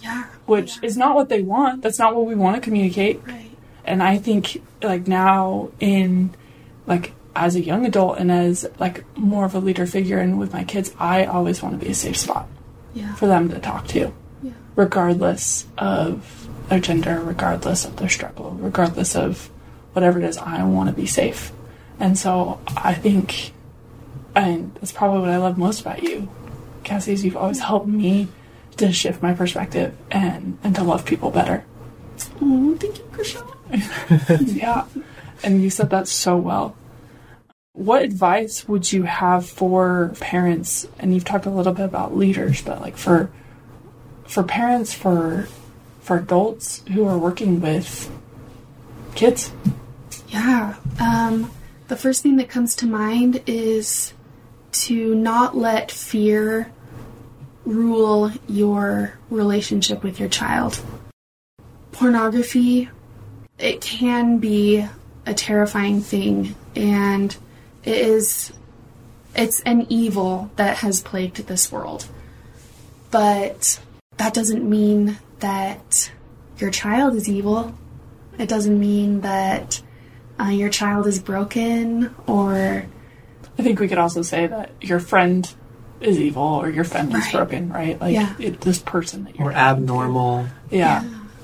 Yeah. 0.00 0.24
Which 0.46 0.78
is 0.82 0.96
not 0.96 1.14
what 1.14 1.28
they 1.28 1.42
want. 1.42 1.82
That's 1.82 1.98
not 1.98 2.14
what 2.14 2.26
we 2.26 2.34
want 2.34 2.56
to 2.56 2.62
communicate. 2.62 3.22
Right. 3.26 3.50
And 3.84 4.02
I 4.02 4.18
think 4.18 4.62
like 4.82 5.06
now 5.08 5.70
in 5.80 6.34
like 6.86 7.12
as 7.34 7.56
a 7.56 7.60
young 7.60 7.84
adult 7.86 8.18
and 8.18 8.30
as 8.30 8.66
like 8.78 9.04
more 9.16 9.44
of 9.44 9.54
a 9.54 9.58
leader 9.58 9.86
figure 9.86 10.18
and 10.18 10.38
with 10.38 10.52
my 10.52 10.64
kids, 10.64 10.94
I 10.98 11.24
always 11.24 11.62
want 11.62 11.78
to 11.78 11.84
be 11.84 11.92
a 11.92 11.94
safe 11.94 12.16
spot 12.16 12.48
Yeah. 12.94 13.14
for 13.14 13.26
them 13.26 13.48
to 13.50 13.58
talk 13.58 13.86
to 13.88 14.12
Yeah. 14.42 14.52
regardless 14.74 15.66
of 15.78 16.48
their 16.68 16.80
gender, 16.80 17.20
regardless 17.22 17.84
of 17.84 17.96
their 17.96 18.08
struggle, 18.08 18.56
regardless 18.60 19.14
of 19.16 19.50
whatever 19.92 20.18
it 20.18 20.24
is, 20.24 20.36
I 20.38 20.62
want 20.64 20.90
to 20.90 20.94
be 20.96 21.06
safe. 21.06 21.52
And 22.00 22.18
so 22.18 22.60
I 22.76 22.92
think, 22.94 23.52
and 24.36 24.74
that's 24.74 24.92
probably 24.92 25.20
what 25.20 25.30
I 25.30 25.38
love 25.38 25.56
most 25.56 25.80
about 25.80 26.02
you, 26.02 26.28
Cassie, 26.84 27.12
is 27.12 27.24
you've 27.24 27.38
always 27.38 27.58
helped 27.58 27.88
me 27.88 28.28
to 28.76 28.92
shift 28.92 29.22
my 29.22 29.32
perspective 29.32 29.96
and, 30.10 30.58
and 30.62 30.74
to 30.74 30.82
love 30.82 31.06
people 31.06 31.30
better. 31.30 31.64
Oh, 32.42 32.76
thank 32.78 32.98
you, 32.98 33.04
Chriselle. 33.04 34.54
yeah. 34.54 34.84
And 35.42 35.62
you 35.62 35.70
said 35.70 35.88
that 35.90 36.06
so 36.06 36.36
well. 36.36 36.76
What 37.72 38.02
advice 38.02 38.68
would 38.68 38.92
you 38.92 39.04
have 39.04 39.48
for 39.48 40.12
parents? 40.20 40.86
And 40.98 41.14
you've 41.14 41.24
talked 41.24 41.46
a 41.46 41.50
little 41.50 41.72
bit 41.72 41.86
about 41.86 42.16
leaders, 42.16 42.62
but 42.62 42.80
like 42.80 42.96
for 42.96 43.30
for 44.26 44.42
parents, 44.42 44.92
for 44.92 45.48
for 46.00 46.18
adults 46.18 46.82
who 46.92 47.06
are 47.06 47.18
working 47.18 47.60
with 47.60 48.10
kids. 49.14 49.52
Yeah. 50.28 50.76
Um, 51.00 51.50
the 51.88 51.96
first 51.96 52.22
thing 52.22 52.36
that 52.36 52.48
comes 52.48 52.74
to 52.76 52.86
mind 52.86 53.42
is 53.46 54.12
to 54.84 55.14
not 55.14 55.56
let 55.56 55.90
fear 55.90 56.72
rule 57.64 58.30
your 58.48 59.18
relationship 59.30 60.02
with 60.02 60.20
your 60.20 60.28
child. 60.28 60.80
Pornography, 61.92 62.88
it 63.58 63.80
can 63.80 64.38
be 64.38 64.86
a 65.24 65.34
terrifying 65.34 66.00
thing, 66.00 66.54
and 66.74 67.36
it 67.84 67.96
is 67.96 68.52
it's 69.34 69.60
an 69.60 69.86
evil 69.90 70.50
that 70.56 70.78
has 70.78 71.02
plagued 71.02 71.36
this 71.36 71.70
world. 71.70 72.06
But 73.10 73.80
that 74.16 74.32
doesn't 74.32 74.68
mean 74.68 75.18
that 75.40 76.10
your 76.58 76.70
child 76.70 77.14
is 77.14 77.28
evil. 77.28 77.74
It 78.38 78.48
doesn't 78.48 78.78
mean 78.78 79.20
that 79.20 79.82
uh, 80.40 80.44
your 80.44 80.70
child 80.70 81.06
is 81.06 81.18
broken 81.18 82.14
or 82.26 82.86
I 83.58 83.62
think 83.62 83.80
we 83.80 83.88
could 83.88 83.98
also 83.98 84.22
say 84.22 84.46
that 84.46 84.70
your 84.80 85.00
friend 85.00 85.50
is 86.00 86.18
evil 86.20 86.42
or 86.42 86.68
your 86.68 86.84
friend 86.84 87.12
Right. 87.12 87.32
broken, 87.32 87.70
right? 87.72 87.98
Like 88.00 88.14
Yeah. 88.14 88.34
it, 88.38 88.60
this 88.60 88.78
person 88.78 89.24
that 89.24 89.36
you're 89.38 89.48
Or 89.48 89.52
abnormal. 89.52 90.46
yeah, 90.70 91.02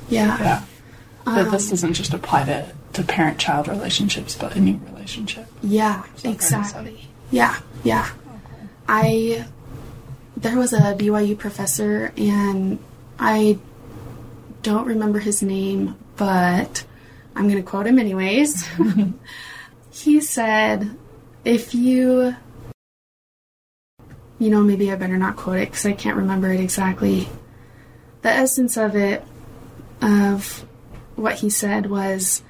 yeah, 0.09 0.37
yeah. 0.39 0.63
that 1.25 1.47
um, 1.47 1.51
this 1.51 1.71
doesn't 1.71 1.95
just 1.95 2.13
apply 2.13 2.45
to 2.45 2.67
to 2.95 3.03
parent 3.03 3.39
child 3.39 3.69
relationships, 3.69 4.37
but 4.37 4.55
any 4.55 4.79
relationship. 4.93 5.47
Yeah, 5.63 6.03
fair 6.03 6.11
to 6.13 6.21
say? 6.21 6.31
exactly. 6.33 7.09
Yeah, 7.31 7.57
yeah. 7.83 8.09
I 8.87 9.47
there 10.37 10.59
was 10.59 10.73
a 10.75 10.95
BYU 10.97 11.39
professor 11.39 12.13
and 12.19 12.79
I 13.19 13.59
don't 14.63 14.87
remember 14.87 15.19
his 15.21 15.43
name, 15.43 15.97
but 16.17 16.85
I'm 17.35 17.49
going 17.49 17.63
to 17.63 17.69
quote 17.69 17.87
him 17.87 17.99
anyways. 17.99 18.67
he 19.91 20.21
said, 20.21 20.97
if 21.45 21.75
you, 21.75 22.35
you 24.39 24.51
know, 24.51 24.63
maybe 24.63 24.91
I 24.91 24.97
better 24.97 25.17
not 25.17 25.37
quote 25.37 25.59
it 25.59 25.71
because 25.71 25.87
I 25.87 25.93
can't 25.93 26.17
remember 26.17 26.53
it 26.53 26.61
exactly. 26.61 27.29
The 28.23 28.31
essence 28.31 28.77
of 28.77 28.95
it, 28.95 29.25
of 30.01 30.65
what 31.17 31.37
he 31.37 31.51
said 31.51 31.87
was, 31.87 32.43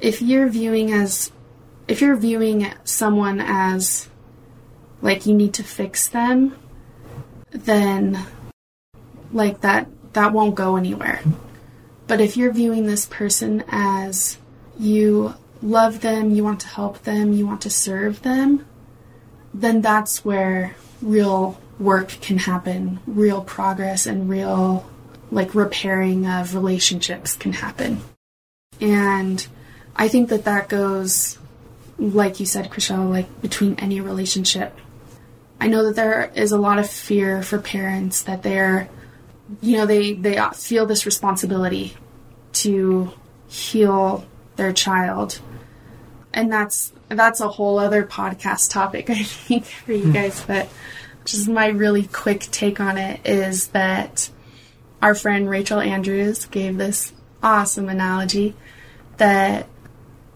if 0.00 0.20
you're 0.20 0.48
viewing 0.48 0.92
as, 0.92 1.30
if 1.88 2.00
you're 2.00 2.16
viewing 2.16 2.66
someone 2.84 3.40
as 3.40 4.08
like 5.00 5.26
you 5.26 5.34
need 5.34 5.54
to 5.54 5.62
fix 5.62 6.08
them, 6.08 6.56
then 7.50 8.18
like 9.32 9.60
that 9.60 9.88
that 10.14 10.32
won't 10.32 10.54
go 10.54 10.76
anywhere. 10.76 11.20
But 12.06 12.20
if 12.20 12.36
you're 12.36 12.52
viewing 12.52 12.86
this 12.86 13.06
person 13.06 13.64
as 13.68 14.38
you 14.78 15.34
love 15.64 16.00
them, 16.00 16.30
you 16.30 16.44
want 16.44 16.60
to 16.60 16.68
help 16.68 17.02
them, 17.02 17.32
you 17.32 17.46
want 17.46 17.62
to 17.62 17.70
serve 17.70 18.22
them, 18.22 18.64
then 19.52 19.80
that's 19.80 20.24
where 20.24 20.76
real 21.00 21.58
work 21.78 22.08
can 22.20 22.38
happen, 22.38 23.00
real 23.06 23.40
progress 23.42 24.06
and 24.06 24.28
real 24.28 24.88
like 25.30 25.54
repairing 25.54 26.26
of 26.26 26.54
relationships 26.54 27.34
can 27.34 27.54
happen. 27.54 28.00
And 28.80 29.44
I 29.96 30.06
think 30.06 30.28
that 30.28 30.44
that 30.44 30.68
goes 30.68 31.38
like 31.98 32.40
you 32.40 32.46
said, 32.46 32.70
Chriselle, 32.70 33.08
like 33.08 33.40
between 33.40 33.76
any 33.76 34.00
relationship. 34.00 34.76
I 35.60 35.68
know 35.68 35.84
that 35.84 35.96
there 35.96 36.32
is 36.34 36.52
a 36.52 36.58
lot 36.58 36.78
of 36.78 36.90
fear 36.90 37.42
for 37.42 37.58
parents 37.58 38.22
that 38.22 38.42
they're 38.42 38.88
you 39.60 39.76
know 39.76 39.86
they 39.86 40.14
they 40.14 40.40
feel 40.54 40.86
this 40.86 41.06
responsibility 41.06 41.96
to 42.52 43.12
heal 43.46 44.26
their 44.56 44.72
child 44.72 45.40
and 46.34 46.52
that's 46.52 46.92
that's 47.08 47.40
a 47.40 47.48
whole 47.48 47.78
other 47.78 48.04
podcast 48.04 48.70
topic 48.70 49.08
i 49.10 49.22
think 49.22 49.64
for 49.64 49.92
you 49.92 50.04
hmm. 50.04 50.12
guys 50.12 50.44
but 50.46 50.68
just 51.24 51.48
my 51.48 51.68
really 51.68 52.02
quick 52.02 52.40
take 52.50 52.80
on 52.80 52.98
it 52.98 53.18
is 53.24 53.68
that 53.68 54.30
our 55.00 55.14
friend 55.14 55.48
rachel 55.48 55.80
andrews 55.80 56.44
gave 56.46 56.76
this 56.76 57.12
awesome 57.42 57.88
analogy 57.88 58.54
that 59.16 59.66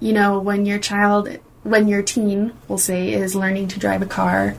you 0.00 0.12
know 0.12 0.38
when 0.38 0.64
your 0.64 0.78
child 0.78 1.28
when 1.64 1.88
your 1.88 2.02
teen 2.02 2.52
we'll 2.68 2.78
say 2.78 3.12
is 3.12 3.34
learning 3.34 3.68
to 3.68 3.78
drive 3.78 4.00
a 4.00 4.06
car 4.06 4.56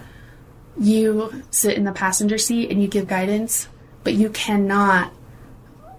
you 0.78 1.44
sit 1.50 1.76
in 1.76 1.84
the 1.84 1.92
passenger 1.92 2.38
seat 2.38 2.70
and 2.70 2.82
you 2.82 2.88
give 2.88 3.08
guidance 3.08 3.68
but 4.04 4.14
you 4.14 4.30
cannot 4.30 5.12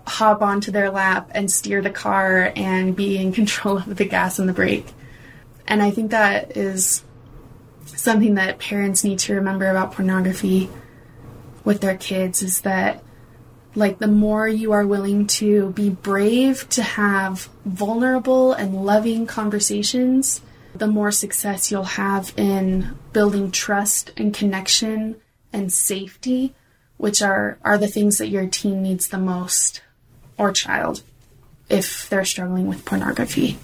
hop 0.07 0.43
onto 0.43 0.71
their 0.73 0.91
lap 0.91 1.31
and 1.35 1.51
steer 1.51 1.81
the 1.81 1.91
car 1.91 2.53
and 2.57 2.97
be 2.97 3.17
in 3.17 3.33
control 3.41 3.79
of 3.79 3.97
the 3.97 4.05
gas 4.05 4.39
and 4.39 4.49
the 4.49 4.53
brake. 4.53 4.87
And 5.71 5.83
I 5.83 5.91
think 5.91 6.11
that 6.11 6.57
is 6.57 7.03
something 7.87 8.35
that 8.35 8.59
parents 8.59 9.05
need 9.05 9.21
to 9.21 9.35
remember 9.35 9.67
about 9.67 9.93
pornography 9.93 10.69
with 11.65 11.81
their 11.81 11.97
kids 11.97 12.43
is 12.43 12.61
that 12.63 13.03
like 13.75 13.99
the 13.99 14.09
more 14.09 14.49
you 14.49 14.73
are 14.73 14.87
willing 14.87 15.27
to 15.27 15.71
be 15.71 15.89
brave 15.89 16.69
to 16.71 16.83
have 16.83 17.49
vulnerable 17.65 18.53
and 18.53 18.85
loving 18.85 19.27
conversations, 19.27 20.43
the 20.75 20.87
more 20.87 21.11
success 21.13 21.71
you'll 21.71 21.85
have 21.85 22.35
in 22.37 22.99
building 23.13 23.51
trust 23.51 24.11
and 24.17 24.35
connection 24.35 25.17
and 25.53 25.73
safety 25.73 26.55
which 27.01 27.23
are, 27.23 27.59
are 27.65 27.79
the 27.79 27.89
things 27.89 28.19
that 28.19 28.29
your 28.29 28.47
teen 28.47 28.83
needs 28.83 29.09
the 29.09 29.17
most, 29.17 29.81
or 30.37 30.53
child, 30.53 31.03
if 31.71 32.11
they're 32.11 32.27
struggling 32.27 32.67
with 32.67 32.85
pornography. 32.85 33.57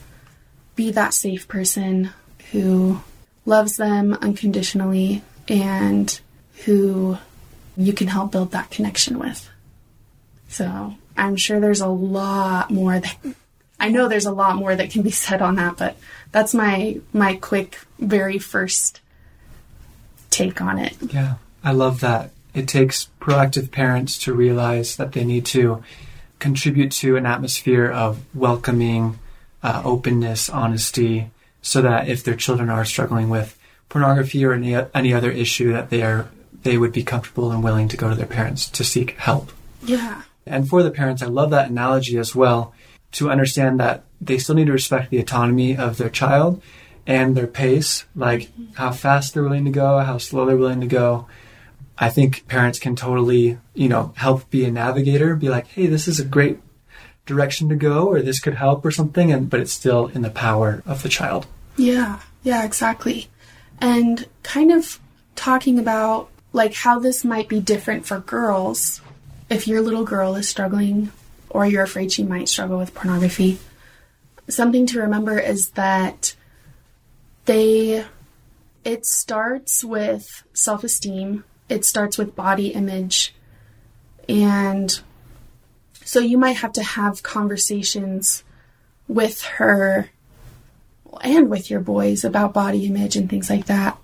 Be 0.77 0.93
that 0.93 1.15
safe 1.15 1.49
person 1.49 2.11
who 2.53 3.01
loves 3.45 3.77
them 3.77 4.17
unconditionally 4.21 5.23
and 5.49 6.21
who 6.65 7.19
you 7.77 7.93
can 7.93 8.09
help 8.09 8.33
build 8.33 8.53
that 8.53 8.71
connection 8.71 9.19
with. 9.19 9.49
So 10.49 10.95
I'm 11.17 11.37
sure 11.37 11.61
there's 11.61 11.81
a 11.81 11.89
lot 11.89 12.71
more 12.71 13.01
that 13.01 13.17
I 13.79 13.89
know 13.89 14.09
there's 14.09 14.27
a 14.27 14.33
lot 14.33 14.57
more 14.57 14.75
that 14.75 14.91
can 14.91 15.03
be 15.03 15.11
said 15.11 15.43
on 15.43 15.57
that, 15.57 15.77
but 15.77 15.97
that's 16.33 16.55
my 16.55 17.01
my 17.13 17.37
quick, 17.37 17.79
very 17.99 18.39
first 18.39 19.01
take 20.31 20.61
on 20.61 20.79
it. 20.79 20.97
Yeah, 21.01 21.35
I 21.63 21.73
love 21.73 22.01
that 22.01 22.31
it 22.55 22.69
takes 22.69 23.09
proactive 23.21 23.71
parents 23.71 24.19
to 24.21 24.33
realize 24.33 24.97
that 24.97 25.13
they 25.13 25.25
need 25.25 25.45
to 25.47 25.83
contribute 26.39 26.91
to 26.93 27.17
an 27.17 27.27
atmosphere 27.27 27.91
of 27.91 28.19
welcoming, 28.35 29.19
uh, 29.67 29.83
openness, 29.85 30.49
honesty, 30.49 31.29
so 31.61 31.83
that 31.83 32.09
if 32.09 32.23
their 32.23 32.37
children 32.37 32.71
are 32.71 32.85
struggling 32.85 33.29
with 33.29 33.59
pornography 33.89 34.45
or 34.45 34.53
any 34.53 34.77
any 34.95 35.13
other 35.13 35.31
issue, 35.31 35.73
that 35.73 35.91
they 35.91 36.03
are 36.03 36.29
they 36.63 36.79
would 36.79 36.93
be 36.93 37.03
comfortable 37.03 37.51
and 37.51 37.65
willing 37.65 37.89
to 37.89 37.97
go 37.97 38.09
to 38.09 38.15
their 38.15 38.27
parents 38.27 38.71
to 38.71 38.85
seek 38.85 39.11
help. 39.19 39.51
Yeah. 39.83 40.23
And 40.47 40.69
for 40.69 40.85
the 40.85 40.93
parents, 40.93 41.23
I 41.23 41.27
love 41.27 41.51
that 41.51 41.71
analogy 41.71 42.17
as 42.17 42.35
well 42.35 42.73
to 43.13 43.31
understand 43.31 43.81
that 43.81 44.05
they 44.21 44.39
still 44.39 44.55
need 44.55 44.67
to 44.67 44.73
respect 44.73 45.11
the 45.11 45.19
autonomy 45.19 45.77
of 45.77 45.97
their 45.97 46.11
child 46.11 46.63
and 47.07 47.37
their 47.37 47.47
pace, 47.49 48.05
like 48.15 48.51
how 48.75 48.93
fast 48.93 49.35
they're 49.35 49.43
willing 49.43 49.65
to 49.65 49.71
go, 49.71 49.99
how 49.99 50.19
slow 50.19 50.47
they're 50.47 50.57
willing 50.57 50.81
to 50.81 50.87
go, 50.87 51.27
I 51.99 52.11
think 52.11 52.47
parents 52.47 52.79
can 52.79 52.95
totally, 52.95 53.59
you 53.75 53.89
know, 53.89 54.13
help 54.17 54.51
be 54.51 54.65
a 54.65 54.71
navigator, 54.71 55.35
be 55.35 55.49
like, 55.49 55.67
hey, 55.69 55.87
this 55.87 56.07
is 56.09 56.21
a 56.21 56.25
great 56.25 56.59
direction 57.27 57.69
to 57.69 57.77
go, 57.77 58.09
or 58.09 58.23
this 58.23 58.41
could 58.41 58.55
help, 58.55 58.85
or 58.85 58.91
something, 58.91 59.31
and 59.31 59.51
but 59.51 59.61
it's 59.61 59.73
still 59.73 60.07
in 60.09 60.23
the 60.23 60.31
power 60.31 60.83
of 60.87 61.03
the 61.03 61.09
child. 61.09 61.47
Yeah, 61.77 62.21
yeah, 62.43 62.65
exactly. 62.65 63.29
And 63.81 64.27
kind 64.43 64.73
of 64.73 64.99
talking 65.35 65.79
about 65.79 66.31
like 66.53 66.75
how 66.75 66.99
this 66.99 67.25
might 67.25 67.49
be 67.49 67.61
different 67.61 68.07
for 68.07 68.21
girls 68.21 69.03
if 69.51 69.69
your 69.69 69.83
little 69.83 70.05
girl 70.05 70.35
is 70.37 70.49
struggling 70.49 71.13
or 71.51 71.67
you're 71.67 71.83
afraid 71.83 72.11
she 72.11 72.23
might 72.23 72.49
struggle 72.49 72.79
with 72.79 72.95
pornography. 72.95 73.59
Something 74.49 74.87
to 74.87 75.01
remember 75.01 75.39
is 75.39 75.71
that 75.71 76.35
they 77.45 78.05
it 78.85 79.05
starts 79.05 79.85
with 79.85 80.45
self-esteem 80.55 81.45
it 81.69 81.85
starts 81.85 82.17
with 82.17 82.37
body 82.37 82.69
image. 82.69 83.35
And 84.29 84.99
so 86.07 86.21
you 86.21 86.39
might 86.39 86.59
have 86.59 86.73
to 86.75 86.85
have 86.85 87.25
conversations 87.25 88.45
with 89.09 89.43
her 89.43 90.09
and 91.21 91.51
with 91.51 91.69
your 91.69 91.81
boys 91.81 92.25
about 92.25 92.55
body 92.55 92.87
image 92.87 93.17
and 93.17 93.29
things 93.29 93.51
like 93.51 93.67
that. 93.67 93.99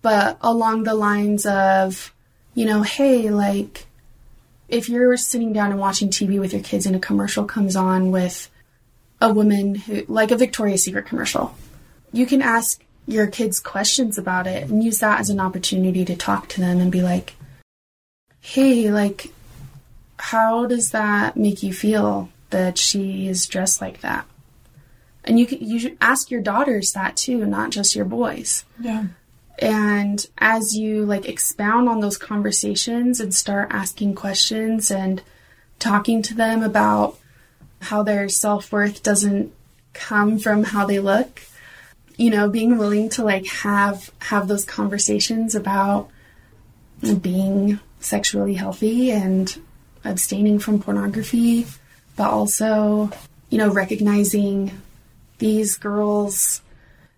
But 0.00 0.38
along 0.40 0.84
the 0.84 0.94
lines 0.94 1.44
of, 1.44 2.14
you 2.54 2.64
know, 2.64 2.80
hey, 2.80 3.28
like, 3.28 3.86
if 4.70 4.88
you're 4.88 5.18
sitting 5.18 5.52
down 5.52 5.70
and 5.70 5.78
watching 5.78 6.08
TV 6.08 6.40
with 6.40 6.54
your 6.54 6.62
kids 6.62 6.86
and 6.86 6.96
a 6.96 6.98
commercial 6.98 7.44
comes 7.44 7.76
on 7.76 8.10
with 8.10 8.50
a 9.20 9.30
woman 9.30 9.74
who, 9.74 10.02
like 10.08 10.30
a 10.30 10.38
Victoria's 10.38 10.84
Secret 10.84 11.04
commercial, 11.04 11.54
you 12.10 12.24
can 12.24 12.40
ask 12.40 12.82
your 13.06 13.26
kids 13.26 13.60
questions 13.60 14.16
about 14.16 14.46
it 14.46 14.70
and 14.70 14.82
use 14.82 15.00
that 15.00 15.20
as 15.20 15.28
an 15.28 15.40
opportunity 15.40 16.06
to 16.06 16.16
talk 16.16 16.48
to 16.48 16.60
them 16.62 16.80
and 16.80 16.90
be 16.90 17.02
like, 17.02 17.34
hey, 18.40 18.90
like, 18.90 19.30
how 20.18 20.66
does 20.66 20.90
that 20.90 21.36
make 21.36 21.62
you 21.62 21.72
feel 21.72 22.28
that 22.50 22.78
she 22.78 23.28
is 23.28 23.46
dressed 23.46 23.80
like 23.80 24.00
that? 24.00 24.26
And 25.24 25.38
you 25.38 25.46
you 25.50 25.78
should 25.78 25.96
ask 26.00 26.30
your 26.30 26.42
daughters 26.42 26.92
that 26.92 27.16
too, 27.16 27.46
not 27.46 27.70
just 27.70 27.96
your 27.96 28.04
boys. 28.04 28.64
Yeah. 28.78 29.06
And 29.58 30.26
as 30.38 30.74
you 30.74 31.04
like 31.04 31.28
expound 31.28 31.88
on 31.88 32.00
those 32.00 32.18
conversations 32.18 33.20
and 33.20 33.34
start 33.34 33.68
asking 33.70 34.14
questions 34.14 34.90
and 34.90 35.22
talking 35.78 36.22
to 36.22 36.34
them 36.34 36.62
about 36.62 37.18
how 37.82 38.02
their 38.02 38.28
self 38.28 38.72
worth 38.72 39.02
doesn't 39.02 39.52
come 39.92 40.38
from 40.38 40.64
how 40.64 40.86
they 40.86 40.98
look, 40.98 41.42
you 42.16 42.30
know, 42.30 42.48
being 42.48 42.76
willing 42.76 43.08
to 43.10 43.24
like 43.24 43.46
have 43.46 44.10
have 44.20 44.48
those 44.48 44.64
conversations 44.64 45.54
about 45.54 46.10
being 47.20 47.78
sexually 48.00 48.54
healthy 48.54 49.10
and 49.10 49.60
abstaining 50.04 50.58
from 50.58 50.80
pornography, 50.80 51.66
but 52.16 52.30
also, 52.30 53.10
you 53.50 53.58
know, 53.58 53.70
recognizing 53.70 54.70
these 55.38 55.76
girls 55.76 56.62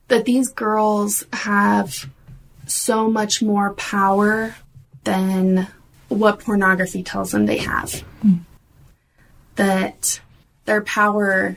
that 0.09 0.25
these 0.25 0.49
girls 0.51 1.25
have 1.33 2.09
so 2.67 3.11
much 3.11 3.43
more 3.43 3.75
power 3.75 4.55
than 5.05 5.69
what 6.09 6.41
pornography 6.41 7.03
tells 7.03 7.33
them 7.33 7.47
they 7.47 7.59
have. 7.59 8.05
Mm. 8.25 8.41
That 9.57 10.21
their 10.65 10.83
power, 10.83 11.57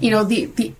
you 0.00 0.10
know, 0.10 0.24
the, 0.24 0.46
the 0.46 0.74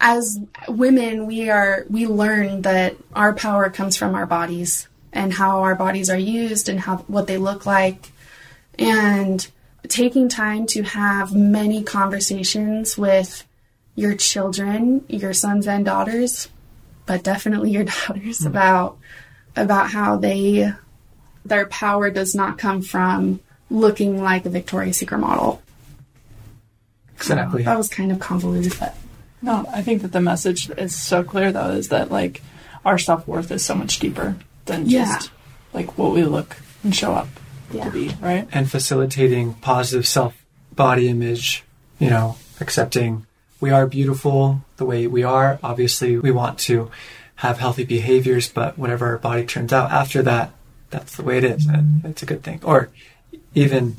as 0.00 0.38
women, 0.68 1.26
we 1.26 1.48
are, 1.48 1.86
we 1.88 2.06
learn 2.06 2.62
that 2.62 2.96
our 3.14 3.32
power 3.32 3.70
comes 3.70 3.96
from 3.96 4.14
our 4.14 4.26
bodies 4.26 4.88
and 5.12 5.32
how 5.32 5.62
our 5.62 5.74
bodies 5.74 6.10
are 6.10 6.18
used 6.18 6.68
and 6.68 6.80
how, 6.80 6.98
what 6.98 7.26
they 7.26 7.38
look 7.38 7.64
like. 7.64 8.10
And 8.78 9.46
taking 9.88 10.28
time 10.28 10.66
to 10.66 10.82
have 10.82 11.34
many 11.34 11.82
conversations 11.82 12.96
with 12.96 13.46
your 13.94 14.14
children, 14.14 15.04
your 15.08 15.32
sons 15.32 15.68
and 15.68 15.84
daughters, 15.84 16.48
but 17.06 17.22
definitely 17.22 17.70
your 17.70 17.84
daughters 18.06 18.38
mm-hmm. 18.38 18.48
about 18.48 18.98
about 19.56 19.90
how 19.90 20.16
they 20.16 20.72
their 21.44 21.66
power 21.66 22.10
does 22.10 22.34
not 22.34 22.58
come 22.58 22.82
from 22.82 23.40
looking 23.70 24.22
like 24.22 24.46
a 24.46 24.50
Victoria's 24.50 24.96
Secret 24.96 25.18
model. 25.18 25.62
Exactly. 27.16 27.62
that 27.62 27.78
was 27.78 27.88
kind 27.88 28.10
of 28.10 28.18
convoluted, 28.18 28.74
but 28.80 28.96
no, 29.40 29.64
I 29.72 29.82
think 29.82 30.02
that 30.02 30.12
the 30.12 30.20
message 30.20 30.68
is 30.70 30.98
so 30.98 31.22
clear 31.22 31.52
though 31.52 31.70
is 31.70 31.88
that 31.88 32.10
like 32.10 32.42
our 32.84 32.98
self 32.98 33.28
worth 33.28 33.50
is 33.50 33.64
so 33.64 33.74
much 33.74 33.98
deeper 33.98 34.36
than 34.64 34.86
yeah. 34.86 35.04
just 35.04 35.30
like 35.72 35.96
what 35.96 36.12
we 36.12 36.24
look 36.24 36.56
and 36.82 36.94
show 36.94 37.12
up 37.12 37.28
yeah. 37.74 37.84
to 37.84 37.90
be, 37.90 38.08
right? 38.20 38.48
And 38.52 38.70
facilitating 38.70 39.54
positive 39.54 40.06
self 40.06 40.44
body 40.74 41.08
image, 41.08 41.64
you 41.98 42.10
know, 42.10 42.36
accepting 42.60 43.26
we 43.60 43.70
are 43.70 43.86
beautiful 43.86 44.62
the 44.76 44.84
way 44.84 45.06
we 45.06 45.22
are. 45.22 45.58
Obviously, 45.62 46.18
we 46.18 46.30
want 46.30 46.58
to 46.60 46.90
have 47.36 47.58
healthy 47.58 47.84
behaviors, 47.84 48.46
but 48.48 48.76
whatever 48.76 49.06
our 49.06 49.16
body 49.16 49.46
turns 49.46 49.72
out 49.72 49.90
after 49.90 50.22
that, 50.22 50.52
that's 50.90 51.16
the 51.16 51.22
way 51.22 51.38
it 51.38 51.44
is. 51.44 51.66
And 51.66 52.04
it's 52.04 52.22
a 52.22 52.26
good 52.26 52.42
thing. 52.42 52.60
Or 52.62 52.90
even 53.54 53.96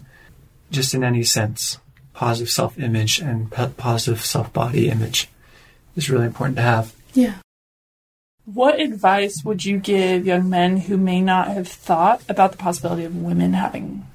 just 0.70 0.94
in 0.94 1.04
any 1.04 1.24
sense, 1.24 1.80
positive 2.14 2.52
self 2.52 2.78
image 2.78 3.20
and 3.20 3.52
positive 3.76 4.24
self 4.24 4.54
body 4.54 4.88
image 4.90 5.30
is 5.96 6.12
really 6.12 6.26
important 6.26 6.58
to 6.58 6.62
have. 6.62 6.94
Yeah. 7.14 7.36
What 8.46 8.80
advice 8.80 9.44
would 9.44 9.66
you 9.66 9.80
give 9.80 10.26
young 10.26 10.50
men 10.50 10.78
who 10.78 10.98
may 10.98 11.20
not 11.20 11.48
have 11.48 11.68
thought 11.68 12.22
about 12.30 12.52
the 12.52 12.58
possibility 12.58 13.04
of 13.04 13.16
women 13.16 13.54
having 13.54 14.06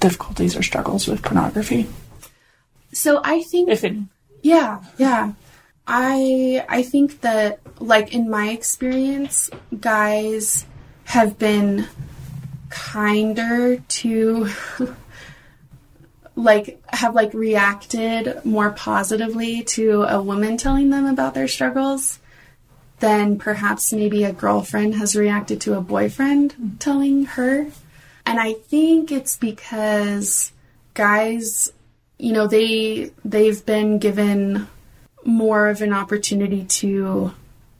difficulties 0.00 0.56
or 0.56 0.62
struggles 0.62 1.06
with 1.06 1.22
pornography? 1.22 1.86
So 2.92 3.20
I 3.22 3.42
think 3.42 3.68
if 3.68 3.84
any. 3.84 4.06
Yeah, 4.42 4.82
yeah. 4.96 5.32
I 5.86 6.64
I 6.68 6.82
think 6.82 7.20
that 7.20 7.60
like 7.78 8.14
in 8.14 8.30
my 8.30 8.50
experience, 8.50 9.50
guys 9.78 10.64
have 11.04 11.38
been 11.38 11.86
kinder 12.70 13.78
to 13.78 14.48
like 16.36 16.82
have 16.88 17.14
like 17.14 17.34
reacted 17.34 18.44
more 18.44 18.70
positively 18.70 19.62
to 19.64 20.04
a 20.04 20.22
woman 20.22 20.56
telling 20.56 20.90
them 20.90 21.06
about 21.06 21.34
their 21.34 21.48
struggles 21.48 22.18
than 23.00 23.38
perhaps 23.38 23.92
maybe 23.92 24.24
a 24.24 24.32
girlfriend 24.32 24.94
has 24.96 25.14
reacted 25.14 25.60
to 25.62 25.76
a 25.76 25.80
boyfriend 25.80 26.52
hmm. 26.52 26.76
telling 26.76 27.24
her. 27.26 27.66
And 28.26 28.38
I 28.38 28.54
think 28.54 29.10
it's 29.10 29.36
because 29.36 30.52
guys, 30.94 31.72
you 32.18 32.32
know, 32.32 32.46
they 32.46 33.12
they've 33.24 33.64
been 33.64 33.98
given 33.98 34.68
more 35.24 35.68
of 35.68 35.82
an 35.82 35.92
opportunity 35.92 36.64
to 36.64 37.32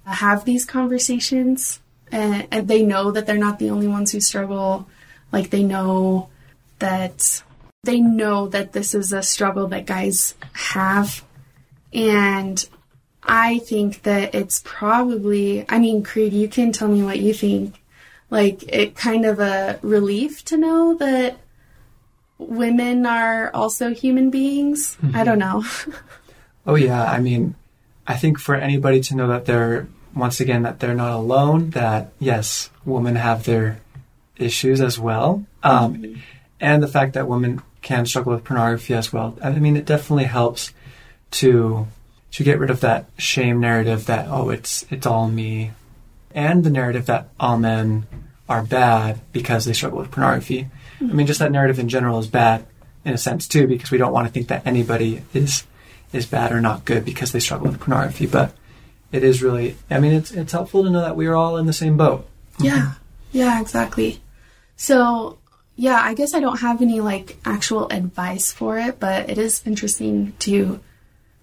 have 0.04 0.44
these 0.44 0.64
conversations 0.64 1.80
and, 2.10 2.46
and 2.50 2.68
they 2.68 2.82
know 2.82 3.10
that 3.10 3.26
they're 3.26 3.36
not 3.36 3.58
the 3.58 3.70
only 3.70 3.86
ones 3.86 4.12
who 4.12 4.20
struggle. 4.20 4.88
Like 5.32 5.50
they 5.50 5.62
know 5.62 6.30
that 6.78 7.42
they 7.84 8.00
know 8.00 8.48
that 8.48 8.72
this 8.72 8.94
is 8.94 9.12
a 9.12 9.22
struggle 9.22 9.68
that 9.68 9.86
guys 9.86 10.34
have. 10.52 11.24
And 11.92 12.66
I 13.22 13.58
think 13.58 14.02
that 14.02 14.34
it's 14.34 14.62
probably, 14.64 15.64
I 15.68 15.78
mean, 15.78 16.02
Creed, 16.02 16.32
you 16.32 16.48
can 16.48 16.72
tell 16.72 16.88
me 16.88 17.02
what 17.02 17.18
you 17.18 17.34
think. 17.34 17.80
Like, 18.30 18.62
it 18.68 18.94
kind 18.94 19.24
of 19.24 19.40
a 19.40 19.78
relief 19.82 20.44
to 20.46 20.56
know 20.56 20.94
that 20.96 21.38
women 22.38 23.06
are 23.06 23.50
also 23.52 23.92
human 23.92 24.30
beings. 24.30 24.96
Mm-hmm. 25.02 25.16
I 25.16 25.24
don't 25.24 25.38
know. 25.38 25.64
oh, 26.66 26.76
yeah. 26.76 27.04
I 27.04 27.20
mean, 27.20 27.54
I 28.06 28.16
think 28.16 28.38
for 28.38 28.54
anybody 28.54 29.00
to 29.02 29.16
know 29.16 29.28
that 29.28 29.46
they're, 29.46 29.88
once 30.14 30.40
again, 30.40 30.62
that 30.62 30.80
they're 30.80 30.94
not 30.94 31.12
alone, 31.12 31.70
that 31.70 32.12
yes, 32.18 32.70
women 32.84 33.16
have 33.16 33.44
their 33.44 33.80
issues 34.36 34.80
as 34.80 34.98
well. 34.98 35.44
Um, 35.62 35.96
mm-hmm. 35.96 36.20
And 36.60 36.82
the 36.82 36.88
fact 36.88 37.14
that 37.14 37.28
women 37.28 37.62
can 37.82 38.06
struggle 38.06 38.32
with 38.34 38.44
pornography 38.44 38.94
as 38.94 39.12
well. 39.12 39.36
I 39.42 39.50
mean, 39.52 39.76
it 39.76 39.86
definitely 39.86 40.24
helps 40.24 40.72
to 41.32 41.86
to 42.32 42.44
get 42.44 42.58
rid 42.58 42.70
of 42.70 42.80
that 42.80 43.08
shame 43.16 43.60
narrative 43.60 44.06
that 44.06 44.28
oh, 44.28 44.50
it's 44.50 44.84
it's 44.90 45.06
all 45.06 45.28
me, 45.28 45.72
and 46.34 46.64
the 46.64 46.70
narrative 46.70 47.06
that 47.06 47.28
all 47.40 47.58
men 47.58 48.06
are 48.48 48.62
bad 48.62 49.20
because 49.32 49.64
they 49.64 49.72
struggle 49.72 49.98
with 49.98 50.10
pornography. 50.10 50.68
Mm-hmm. 51.00 51.10
I 51.10 51.12
mean, 51.14 51.26
just 51.26 51.38
that 51.40 51.52
narrative 51.52 51.78
in 51.78 51.88
general 51.88 52.18
is 52.18 52.26
bad 52.26 52.66
in 53.04 53.12
a 53.12 53.18
sense 53.18 53.46
too, 53.46 53.66
because 53.66 53.90
we 53.90 53.98
don't 53.98 54.12
want 54.12 54.26
to 54.26 54.32
think 54.32 54.48
that 54.48 54.66
anybody 54.66 55.22
is 55.34 55.64
is 56.12 56.26
bad 56.26 56.52
or 56.52 56.60
not 56.60 56.84
good 56.84 57.04
because 57.04 57.32
they 57.32 57.40
struggle 57.40 57.68
with 57.68 57.80
pornography. 57.80 58.26
But 58.26 58.54
it 59.12 59.24
is 59.24 59.42
really, 59.42 59.76
I 59.90 60.00
mean, 60.00 60.12
it's 60.12 60.30
it's 60.30 60.52
helpful 60.52 60.84
to 60.84 60.90
know 60.90 61.00
that 61.00 61.16
we 61.16 61.26
are 61.26 61.34
all 61.34 61.56
in 61.56 61.66
the 61.66 61.72
same 61.72 61.96
boat. 61.96 62.26
Yeah, 62.58 62.94
yeah, 63.32 63.60
exactly. 63.60 64.20
So 64.76 65.38
yeah, 65.76 66.00
I 66.02 66.14
guess 66.14 66.34
I 66.34 66.40
don't 66.40 66.60
have 66.60 66.82
any 66.82 67.00
like 67.00 67.38
actual 67.44 67.88
advice 67.88 68.52
for 68.52 68.78
it, 68.78 68.98
but 68.98 69.30
it 69.30 69.38
is 69.38 69.62
interesting 69.64 70.34
to 70.40 70.80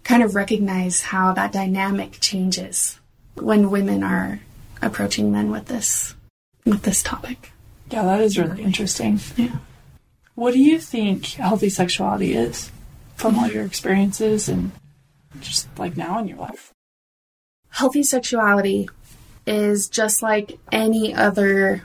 kind 0.05 0.23
of 0.23 0.35
recognize 0.35 1.01
how 1.01 1.33
that 1.33 1.51
dynamic 1.51 2.19
changes 2.21 2.99
when 3.33 3.69
women 3.69 4.03
are 4.03 4.39
approaching 4.81 5.31
men 5.31 5.51
with 5.51 5.65
this 5.65 6.15
with 6.65 6.83
this 6.83 7.03
topic. 7.03 7.51
Yeah, 7.89 8.03
that 8.03 8.21
is 8.21 8.37
really 8.37 8.63
interesting. 8.63 9.19
Yeah. 9.35 9.57
What 10.35 10.53
do 10.53 10.59
you 10.59 10.79
think 10.79 11.25
healthy 11.25 11.69
sexuality 11.69 12.33
is 12.33 12.71
from 13.15 13.37
all 13.37 13.47
your 13.47 13.65
experiences 13.65 14.47
and 14.47 14.71
just 15.39 15.67
like 15.77 15.97
now 15.97 16.19
in 16.19 16.27
your 16.27 16.37
life? 16.37 16.71
Healthy 17.69 18.03
sexuality 18.03 18.89
is 19.45 19.89
just 19.89 20.21
like 20.21 20.57
any 20.71 21.13
other 21.13 21.83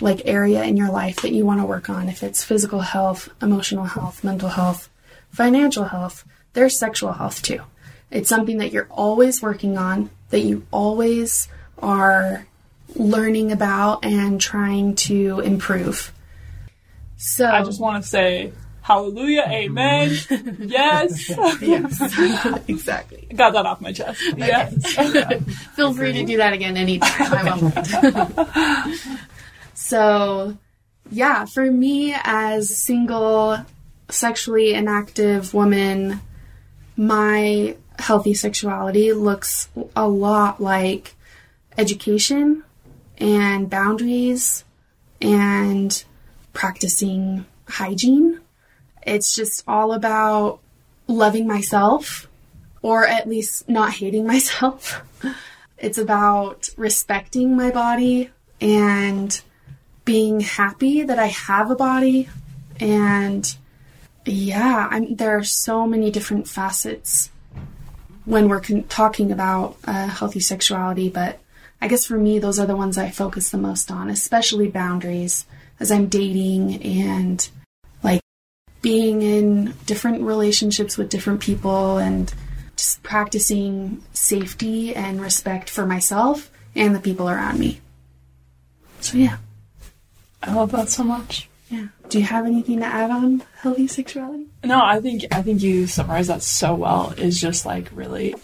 like 0.00 0.22
area 0.26 0.62
in 0.64 0.76
your 0.76 0.90
life 0.90 1.22
that 1.22 1.32
you 1.32 1.46
want 1.46 1.60
to 1.60 1.66
work 1.66 1.88
on. 1.88 2.08
If 2.08 2.22
it's 2.22 2.44
physical 2.44 2.80
health, 2.80 3.28
emotional 3.40 3.84
health, 3.84 4.22
mental 4.22 4.50
health, 4.50 4.90
financial 5.30 5.84
health, 5.84 6.24
there's 6.56 6.76
sexual 6.76 7.12
health 7.12 7.42
too. 7.42 7.60
It's 8.10 8.28
something 8.28 8.58
that 8.58 8.72
you're 8.72 8.88
always 8.90 9.42
working 9.42 9.78
on, 9.78 10.10
that 10.30 10.40
you 10.40 10.66
always 10.72 11.48
are 11.78 12.46
learning 12.94 13.52
about 13.52 14.04
and 14.04 14.40
trying 14.40 14.94
to 14.94 15.40
improve. 15.40 16.12
So 17.16 17.46
I 17.46 17.62
just 17.62 17.80
want 17.80 18.02
to 18.02 18.08
say 18.08 18.52
hallelujah, 18.80 19.44
amen. 19.48 20.16
yes. 20.60 21.28
yes. 21.60 22.58
exactly. 22.68 23.28
Got 23.34 23.52
that 23.52 23.66
off 23.66 23.80
my 23.80 23.92
chest. 23.92 24.22
Yes. 24.36 24.94
Feel 25.74 25.92
free 25.92 26.12
to 26.12 26.24
do 26.24 26.38
that 26.38 26.52
again 26.52 26.76
anytime. 26.76 27.60
Won't. 27.60 28.98
So, 29.74 30.56
yeah, 31.10 31.44
for 31.44 31.70
me 31.70 32.14
as 32.24 32.74
single, 32.74 33.58
sexually 34.08 34.72
inactive 34.72 35.52
woman, 35.52 36.20
my 36.96 37.76
healthy 37.98 38.34
sexuality 38.34 39.12
looks 39.12 39.68
a 39.94 40.08
lot 40.08 40.60
like 40.60 41.14
education 41.76 42.62
and 43.18 43.68
boundaries 43.68 44.64
and 45.20 46.04
practicing 46.52 47.44
hygiene. 47.68 48.40
It's 49.06 49.34
just 49.34 49.62
all 49.66 49.92
about 49.92 50.60
loving 51.06 51.46
myself 51.46 52.28
or 52.82 53.06
at 53.06 53.28
least 53.28 53.68
not 53.68 53.94
hating 53.94 54.26
myself. 54.34 55.02
it's 55.78 55.98
about 55.98 56.68
respecting 56.76 57.56
my 57.56 57.70
body 57.70 58.30
and 58.60 59.40
being 60.04 60.40
happy 60.40 61.02
that 61.02 61.18
I 61.18 61.26
have 61.26 61.70
a 61.70 61.76
body 61.76 62.28
and 62.80 63.56
yeah, 64.32 64.88
I'm, 64.90 65.16
there 65.16 65.36
are 65.36 65.44
so 65.44 65.86
many 65.86 66.10
different 66.10 66.48
facets 66.48 67.30
when 68.24 68.48
we're 68.48 68.60
con- 68.60 68.84
talking 68.84 69.32
about 69.32 69.76
uh, 69.84 70.08
healthy 70.08 70.40
sexuality, 70.40 71.08
but 71.08 71.38
I 71.80 71.88
guess 71.88 72.06
for 72.06 72.16
me, 72.16 72.38
those 72.38 72.58
are 72.58 72.66
the 72.66 72.76
ones 72.76 72.98
I 72.98 73.10
focus 73.10 73.50
the 73.50 73.58
most 73.58 73.90
on, 73.90 74.10
especially 74.10 74.68
boundaries 74.68 75.46
as 75.78 75.90
I'm 75.90 76.06
dating 76.06 76.82
and 76.82 77.48
like 78.02 78.20
being 78.82 79.22
in 79.22 79.74
different 79.84 80.22
relationships 80.22 80.96
with 80.96 81.10
different 81.10 81.40
people 81.40 81.98
and 81.98 82.32
just 82.76 83.02
practicing 83.02 84.02
safety 84.12 84.94
and 84.94 85.20
respect 85.20 85.70
for 85.70 85.86
myself 85.86 86.50
and 86.74 86.94
the 86.94 87.00
people 87.00 87.28
around 87.28 87.58
me. 87.58 87.80
So, 89.00 89.18
yeah. 89.18 89.36
I 90.42 90.54
love 90.54 90.72
that 90.72 90.90
so 90.90 91.04
much. 91.04 91.48
Yeah. 91.70 91.88
Do 92.08 92.18
you 92.18 92.24
have 92.24 92.46
anything 92.46 92.78
to 92.80 92.86
add 92.86 93.10
on 93.10 93.42
healthy 93.60 93.86
sexuality? 93.88 94.46
No, 94.64 94.80
I 94.82 95.00
think 95.00 95.24
I 95.32 95.42
think 95.42 95.62
you 95.62 95.86
summarized 95.86 96.30
that 96.30 96.42
so 96.42 96.74
well. 96.74 97.12
Is 97.16 97.40
just 97.40 97.66
like 97.66 97.88
really 97.92 98.34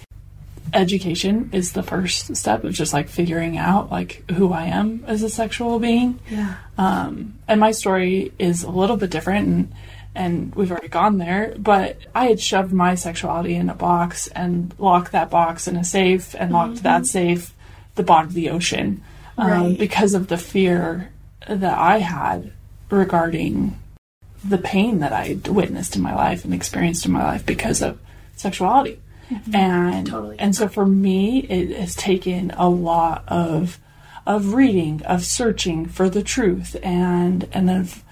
education 0.74 1.50
is 1.52 1.72
the 1.72 1.82
first 1.82 2.34
step 2.36 2.64
of 2.64 2.72
just 2.72 2.92
like 2.92 3.08
figuring 3.08 3.58
out 3.58 3.90
like 3.90 4.28
who 4.30 4.52
I 4.52 4.64
am 4.64 5.04
as 5.06 5.22
a 5.22 5.28
sexual 5.30 5.78
being. 5.78 6.18
Yeah. 6.30 6.54
Um, 6.78 7.38
and 7.46 7.60
my 7.60 7.72
story 7.72 8.32
is 8.38 8.62
a 8.62 8.70
little 8.70 8.96
bit 8.96 9.10
different, 9.10 9.46
and 9.48 9.72
and 10.14 10.54
we've 10.54 10.70
already 10.70 10.88
gone 10.88 11.18
there, 11.18 11.54
but 11.58 11.96
I 12.14 12.26
had 12.26 12.40
shoved 12.40 12.72
my 12.72 12.94
sexuality 12.96 13.54
in 13.54 13.70
a 13.70 13.74
box 13.74 14.26
and 14.28 14.74
locked 14.78 15.12
that 15.12 15.30
box 15.30 15.66
in 15.66 15.76
a 15.76 15.84
safe 15.84 16.34
and 16.38 16.52
locked 16.52 16.82
that 16.82 17.06
safe 17.06 17.54
the 17.94 18.02
bottom 18.02 18.28
of 18.28 18.34
the 18.34 18.50
ocean 18.50 19.02
um, 19.38 19.50
Right. 19.50 19.78
because 19.78 20.12
of 20.14 20.28
the 20.28 20.36
fear 20.36 21.10
that 21.48 21.78
I 21.78 21.98
had 21.98 22.52
regarding 22.92 23.78
the 24.44 24.58
pain 24.58 25.00
that 25.00 25.12
I 25.12 25.38
witnessed 25.48 25.96
in 25.96 26.02
my 26.02 26.14
life 26.14 26.44
and 26.44 26.52
experienced 26.52 27.06
in 27.06 27.12
my 27.12 27.24
life 27.24 27.46
because 27.46 27.80
of 27.80 27.98
sexuality. 28.36 29.00
Mm-hmm. 29.30 29.54
And 29.54 30.06
Totally. 30.06 30.38
and 30.38 30.54
so 30.54 30.68
for 30.68 30.84
me 30.84 31.40
it 31.40 31.76
has 31.78 31.94
taken 31.94 32.50
a 32.52 32.68
lot 32.68 33.24
of 33.28 33.78
of 34.26 34.54
reading, 34.54 35.02
of 35.02 35.24
searching 35.24 35.86
for 35.86 36.08
the 36.08 36.22
truth 36.22 36.76
and 36.82 37.48
and 37.52 37.70
of 37.70 38.04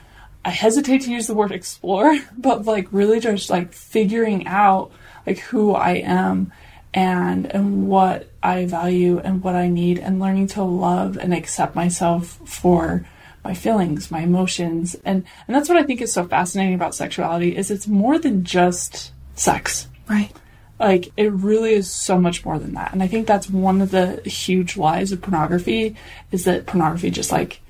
I 0.45 0.51
hesitate 0.51 1.03
to 1.03 1.11
use 1.11 1.26
the 1.26 1.35
word 1.35 1.53
explore, 1.53 2.18
but 2.39 2.64
like 2.64 2.89
really 2.91 3.20
just 3.20 3.51
like 3.51 3.72
figuring 3.72 4.47
out 4.47 4.93
like 5.26 5.39
who 5.39 5.74
I 5.74 5.97
am 5.97 6.53
and 6.95 7.47
and 7.53 7.89
what 7.89 8.31
I 8.43 8.66
value 8.66 9.18
and 9.18 9.43
what 9.43 9.55
I 9.55 9.68
need 9.68 9.99
and 9.99 10.20
learning 10.20 10.49
to 10.49 10.62
love 10.62 11.18
and 11.18 11.35
accept 11.35 11.74
myself 11.74 12.41
for 12.47 13.05
my 13.45 13.55
feelings, 13.55 14.11
my 14.11 14.20
emotions. 14.20 14.95
And 15.05 15.24
and 15.47 15.55
that's 15.57 15.68
what 15.68 15.78
I 15.78 15.82
think 15.82 16.01
is 16.03 16.12
so 16.12 16.24
fascinating 16.26 16.74
about 16.74 16.95
sexuality 16.95 17.57
is 17.57 17.70
it's 17.70 17.86
more 17.88 18.18
than 18.18 18.45
just 18.45 19.12
sex 19.34 19.88
Right. 20.09 20.30
like 20.78 21.12
it 21.16 21.32
really 21.32 21.72
is 21.72 21.91
so 21.91 22.18
much 22.18 22.45
more 22.45 22.59
than 22.59 22.74
that 22.74 22.93
and 22.93 23.03
i 23.03 23.07
think 23.07 23.26
that's 23.26 23.49
one 23.49 23.80
of 23.80 23.91
the 23.93 24.20
huge 24.28 24.76
lies 24.76 25.12
of 25.12 25.22
pornography 25.22 25.95
is 26.32 26.45
that 26.45 26.66
pornography 26.66 27.11
just 27.11 27.30
like 27.32 27.61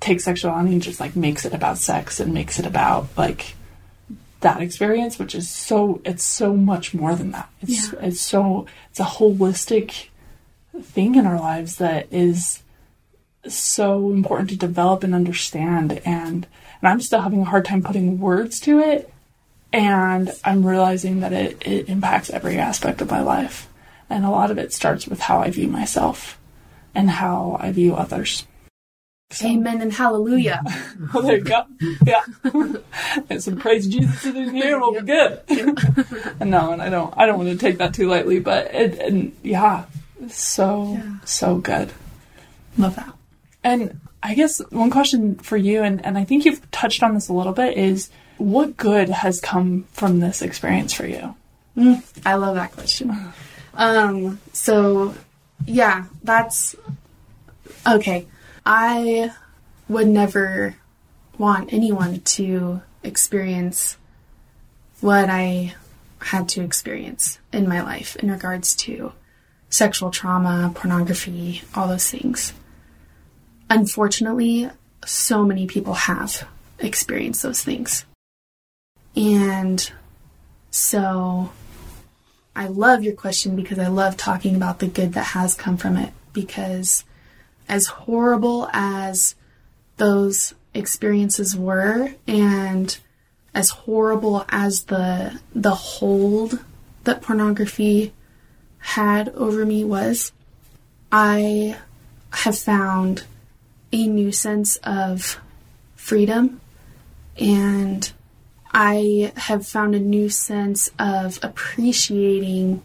takes 0.00 0.24
sexuality 0.24 0.72
and 0.72 0.82
just 0.82 0.98
like 1.00 1.14
makes 1.16 1.44
it 1.46 1.54
about 1.54 1.78
sex 1.78 2.18
and 2.20 2.34
makes 2.34 2.58
it 2.58 2.66
about 2.66 3.06
like 3.16 3.54
that 4.40 4.60
experience 4.60 5.18
which 5.18 5.34
is 5.34 5.48
so 5.48 6.00
it's 6.04 6.24
so 6.24 6.52
much 6.52 6.92
more 6.92 7.14
than 7.14 7.30
that 7.30 7.48
it's 7.62 7.92
Yeah. 7.92 8.00
it's 8.08 8.20
so 8.20 8.66
it's 8.90 9.00
a 9.00 9.04
holistic 9.04 10.08
thing 10.82 11.14
in 11.14 11.24
our 11.26 11.38
lives 11.38 11.76
that 11.76 12.08
is 12.12 12.60
so 13.48 14.10
important 14.10 14.50
to 14.50 14.56
develop 14.56 15.04
and 15.04 15.14
understand 15.14 16.00
and 16.04 16.46
and 16.46 16.46
i'm 16.82 17.00
still 17.00 17.20
having 17.20 17.40
a 17.42 17.44
hard 17.44 17.64
time 17.64 17.82
putting 17.82 18.18
words 18.18 18.60
to 18.60 18.80
it 18.80 19.10
and 19.72 20.30
I'm 20.44 20.64
realizing 20.64 21.18
that 21.20 21.32
it, 21.32 21.66
it 21.66 21.88
impacts 21.88 22.30
every 22.30 22.58
aspect 22.58 23.00
of 23.00 23.10
my 23.10 23.22
life. 23.22 23.68
And 24.08 24.24
a 24.24 24.30
lot 24.30 24.52
of 24.52 24.58
it 24.58 24.72
starts 24.72 25.08
with 25.08 25.18
how 25.18 25.40
I 25.40 25.50
view 25.50 25.66
myself 25.66 26.38
and 26.94 27.10
how 27.10 27.56
I 27.58 27.72
view 27.72 27.96
others. 27.96 28.46
So- 29.32 29.48
Amen 29.48 29.82
and 29.82 29.92
hallelujah. 29.92 30.62
Well, 31.12 31.24
there 31.24 31.38
you 31.38 31.42
go. 31.42 31.64
Yeah. 32.06 32.22
and 33.28 33.42
some 33.42 33.56
praise 33.56 33.88
Jesus 33.88 34.24
in 34.26 34.54
here 34.54 34.78
We'll 34.78 34.92
be 34.92 35.00
good. 35.00 35.40
and 36.38 36.52
no, 36.52 36.70
and 36.70 36.80
I 36.80 36.88
don't, 36.88 37.12
I 37.16 37.26
don't 37.26 37.38
want 37.38 37.50
to 37.50 37.56
take 37.56 37.78
that 37.78 37.94
too 37.94 38.08
lightly, 38.08 38.38
but 38.38 38.72
it, 38.72 38.96
and 39.00 39.36
yeah, 39.42 39.86
so, 40.28 40.92
Yeah. 40.94 41.16
so 41.24 41.56
good. 41.56 41.90
Love 42.78 42.94
that. 42.94 43.12
And 43.64 44.00
I 44.22 44.34
guess 44.34 44.60
one 44.70 44.90
question 44.90 45.36
for 45.36 45.56
you, 45.56 45.82
and, 45.82 46.04
and 46.04 46.16
I 46.16 46.24
think 46.24 46.44
you've 46.44 46.70
touched 46.70 47.02
on 47.02 47.14
this 47.14 47.28
a 47.28 47.32
little 47.32 47.52
bit, 47.52 47.76
is 47.76 48.10
what 48.38 48.76
good 48.76 49.08
has 49.08 49.40
come 49.40 49.86
from 49.92 50.20
this 50.20 50.42
experience 50.42 50.92
for 50.92 51.06
you? 51.06 51.34
I 52.24 52.34
love 52.34 52.54
that 52.54 52.72
question. 52.72 53.32
Um, 53.74 54.38
so 54.52 55.14
yeah, 55.66 56.04
that's 56.22 56.76
okay. 57.86 58.26
I 58.64 59.32
would 59.88 60.08
never 60.08 60.76
want 61.38 61.72
anyone 61.72 62.20
to 62.20 62.82
experience 63.02 63.96
what 65.00 65.28
I 65.28 65.74
had 66.18 66.48
to 66.50 66.62
experience 66.62 67.38
in 67.52 67.68
my 67.68 67.82
life 67.82 68.16
in 68.16 68.30
regards 68.30 68.74
to 68.76 69.12
sexual 69.68 70.10
trauma, 70.10 70.72
pornography, 70.74 71.62
all 71.74 71.88
those 71.88 72.08
things. 72.08 72.52
Unfortunately, 73.70 74.70
so 75.04 75.44
many 75.44 75.66
people 75.66 75.94
have 75.94 76.46
experienced 76.78 77.42
those 77.42 77.62
things. 77.62 78.04
And 79.16 79.90
so 80.70 81.50
I 82.56 82.66
love 82.66 83.02
your 83.02 83.14
question 83.14 83.56
because 83.56 83.78
I 83.78 83.88
love 83.88 84.16
talking 84.16 84.56
about 84.56 84.78
the 84.78 84.86
good 84.86 85.12
that 85.14 85.26
has 85.26 85.54
come 85.54 85.76
from 85.76 85.96
it. 85.96 86.12
Because 86.32 87.04
as 87.68 87.86
horrible 87.86 88.68
as 88.72 89.34
those 89.96 90.54
experiences 90.74 91.56
were, 91.56 92.14
and 92.26 92.98
as 93.54 93.70
horrible 93.70 94.44
as 94.48 94.84
the 94.84 95.40
the 95.54 95.74
hold 95.74 96.58
that 97.04 97.22
pornography 97.22 98.12
had 98.78 99.28
over 99.30 99.64
me 99.64 99.84
was, 99.84 100.32
I 101.12 101.76
have 102.30 102.58
found 102.58 103.24
a 103.94 104.08
new 104.08 104.32
sense 104.32 104.76
of 104.78 105.38
freedom 105.94 106.60
and 107.38 108.12
I 108.72 109.32
have 109.36 109.66
found 109.66 109.94
a 109.94 110.00
new 110.00 110.28
sense 110.28 110.90
of 110.98 111.38
appreciating 111.42 112.82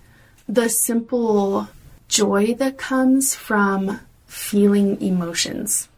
the 0.47 0.69
simple 0.69 1.67
joy 2.07 2.53
that 2.55 2.77
comes 2.77 3.33
from 3.33 3.99
feeling 4.27 5.01
emotions. 5.01 5.89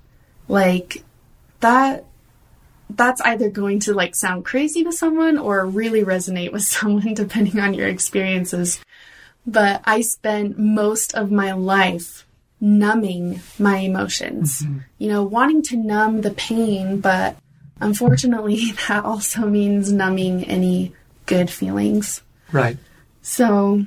Like 0.47 1.03
that 1.59 2.05
that's 2.89 3.21
either 3.21 3.49
going 3.49 3.79
to 3.81 3.93
like 3.93 4.15
sound 4.15 4.45
crazy 4.45 4.83
to 4.83 4.91
someone 4.93 5.37
or 5.37 5.65
really 5.65 6.03
resonate 6.03 6.53
with 6.53 6.63
someone 6.77 7.13
depending 7.13 7.59
on 7.59 7.73
your 7.73 7.87
experiences. 7.87 8.79
But 9.45 9.81
I 9.83 10.01
spent 10.01 10.57
most 10.57 11.15
of 11.15 11.31
my 11.31 11.51
life 11.51 12.25
numbing 12.61 13.41
my 13.57 13.77
emotions. 13.77 14.61
Mm-hmm. 14.61 14.77
You 14.99 15.09
know, 15.09 15.23
wanting 15.23 15.63
to 15.63 15.77
numb 15.77 16.21
the 16.21 16.31
pain, 16.31 17.01
but 17.01 17.35
unfortunately 17.81 18.71
that 18.87 19.03
also 19.03 19.47
means 19.47 19.91
numbing 19.91 20.45
any 20.45 20.93
good 21.25 21.49
feelings. 21.49 22.21
Right. 22.51 22.77
So 23.21 23.85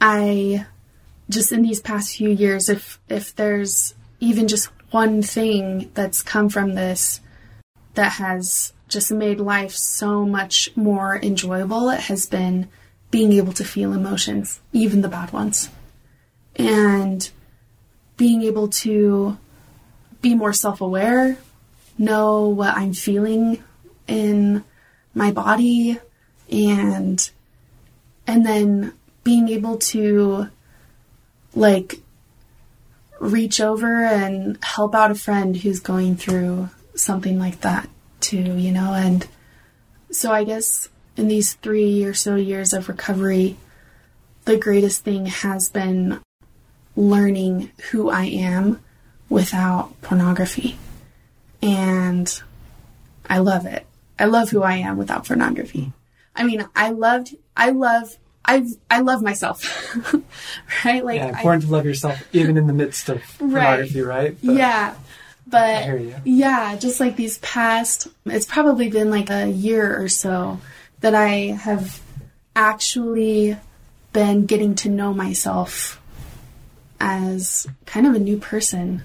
I 0.00 0.66
just 1.28 1.52
in 1.52 1.62
these 1.62 1.80
past 1.80 2.16
few 2.16 2.30
years 2.30 2.68
if 2.68 2.98
if 3.08 3.36
there's 3.36 3.94
even 4.18 4.48
just 4.48 4.68
one 4.90 5.22
thing 5.22 5.90
that's 5.94 6.22
come 6.22 6.48
from 6.48 6.74
this 6.74 7.20
that 7.94 8.12
has 8.12 8.72
just 8.88 9.12
made 9.12 9.38
life 9.38 9.72
so 9.72 10.24
much 10.24 10.68
more 10.76 11.16
enjoyable, 11.22 11.90
it 11.90 12.00
has 12.00 12.26
been 12.26 12.68
being 13.10 13.32
able 13.32 13.52
to 13.52 13.64
feel 13.64 13.92
emotions, 13.92 14.60
even 14.72 15.00
the 15.00 15.08
bad 15.08 15.32
ones. 15.32 15.70
And 16.56 17.30
being 18.20 18.42
able 18.42 18.68
to 18.68 19.38
be 20.20 20.34
more 20.34 20.52
self-aware, 20.52 21.38
know 21.96 22.48
what 22.48 22.76
I'm 22.76 22.92
feeling 22.92 23.64
in 24.06 24.62
my 25.14 25.32
body 25.32 25.98
and 26.52 27.30
and 28.26 28.44
then 28.44 28.92
being 29.24 29.48
able 29.48 29.78
to 29.78 30.50
like 31.54 32.02
reach 33.20 33.58
over 33.58 34.04
and 34.04 34.58
help 34.62 34.94
out 34.94 35.10
a 35.10 35.14
friend 35.14 35.56
who's 35.56 35.80
going 35.80 36.14
through 36.14 36.68
something 36.94 37.38
like 37.38 37.62
that 37.62 37.88
too, 38.20 38.58
you 38.58 38.70
know, 38.70 38.92
and 38.92 39.26
so 40.10 40.30
I 40.30 40.44
guess 40.44 40.90
in 41.16 41.28
these 41.28 41.54
3 41.54 42.04
or 42.04 42.12
so 42.12 42.34
years 42.34 42.74
of 42.74 42.90
recovery 42.90 43.56
the 44.44 44.58
greatest 44.58 45.04
thing 45.04 45.24
has 45.24 45.70
been 45.70 46.20
learning 46.96 47.70
who 47.90 48.10
I 48.10 48.24
am 48.24 48.80
without 49.28 50.00
pornography. 50.02 50.76
And 51.62 52.42
I 53.28 53.38
love 53.38 53.66
it. 53.66 53.86
I 54.18 54.24
love 54.26 54.50
who 54.50 54.62
I 54.62 54.76
am 54.76 54.96
without 54.98 55.26
pornography. 55.26 55.92
I 56.34 56.44
mean, 56.44 56.66
I 56.74 56.90
loved, 56.90 57.34
I 57.56 57.70
love, 57.70 58.16
I, 58.44 58.66
I 58.90 59.00
love 59.00 59.22
myself, 59.22 59.94
right? 60.84 61.04
Like, 61.04 61.16
Yeah, 61.16 61.26
I- 61.26 61.30
important 61.30 61.64
to 61.64 61.70
love 61.70 61.84
yourself 61.84 62.22
even 62.32 62.56
in 62.56 62.66
the 62.66 62.72
midst 62.72 63.08
of 63.08 63.22
pornography, 63.38 64.00
right? 64.02 64.36
But 64.42 64.54
yeah. 64.54 64.94
But 65.46 66.00
yeah, 66.24 66.76
just 66.76 67.00
like 67.00 67.16
these 67.16 67.38
past, 67.38 68.06
it's 68.24 68.46
probably 68.46 68.88
been 68.88 69.10
like 69.10 69.30
a 69.30 69.48
year 69.48 70.00
or 70.00 70.08
so 70.08 70.60
that 71.00 71.14
I 71.14 71.28
have 71.58 72.00
actually 72.54 73.56
been 74.12 74.46
getting 74.46 74.74
to 74.76 74.88
know 74.88 75.12
myself 75.12 75.99
as 77.00 77.66
kind 77.86 78.06
of 78.06 78.14
a 78.14 78.18
new 78.18 78.36
person. 78.36 79.02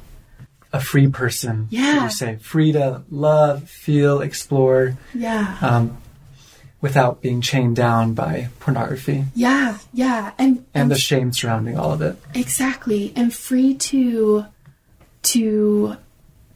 A 0.74 0.80
free 0.80 1.08
person. 1.08 1.68
Yeah. 1.70 2.04
You 2.06 2.10
say 2.10 2.36
free 2.38 2.74
to 2.74 3.04
love, 3.10 3.70
feel, 3.70 4.20
explore, 4.22 4.98
Yeah. 5.14 5.58
um, 5.62 5.98
without 6.82 7.22
being 7.22 7.42
chained 7.42 7.76
down 7.76 8.14
by 8.14 8.50
pornography 8.60 9.26
yeah. 9.34 9.78
Yeah. 9.94 10.34
And, 10.38 10.66
and 10.74 10.92
the 10.92 10.98
shame 10.98 11.32
surrounding 11.34 11.80
all 11.80 11.94
of 11.94 12.02
it. 12.02 12.18
Exactly. 12.36 13.12
And 13.16 13.34
free 13.34 13.74
to 13.76 14.46
to 15.24 15.98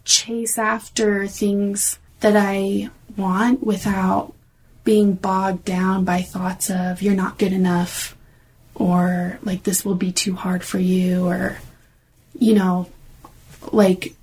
chase 0.06 0.58
after 0.60 1.26
things 1.28 1.98
that 2.20 2.36
I 2.36 2.90
want 3.18 3.64
without 3.66 4.34
being 4.84 5.14
bogged 5.14 5.66
down 5.66 6.04
by 6.06 6.22
thoughts 6.22 6.70
of 6.70 7.02
you're 7.02 7.16
not 7.16 7.38
good 7.40 7.54
enough 7.54 8.16
or 8.80 9.38
like 9.44 9.64
this 9.64 9.86
will 9.86 9.96
be 9.96 10.12
too 10.12 10.34
hard 10.34 10.64
for 10.64 10.80
you 10.80 11.28
or 11.28 11.58
you 12.40 12.56
know 12.56 12.88
like 13.72 14.16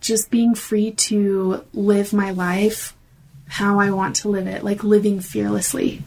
just 0.00 0.30
being 0.30 0.54
free 0.54 0.92
to 0.92 1.62
live 1.74 2.12
my 2.12 2.30
life 2.30 2.94
how 3.48 3.80
I 3.80 3.90
want 3.90 4.16
to 4.16 4.28
live 4.28 4.46
it, 4.46 4.62
like 4.62 4.84
living 4.84 5.20
fearlessly. 5.20 6.02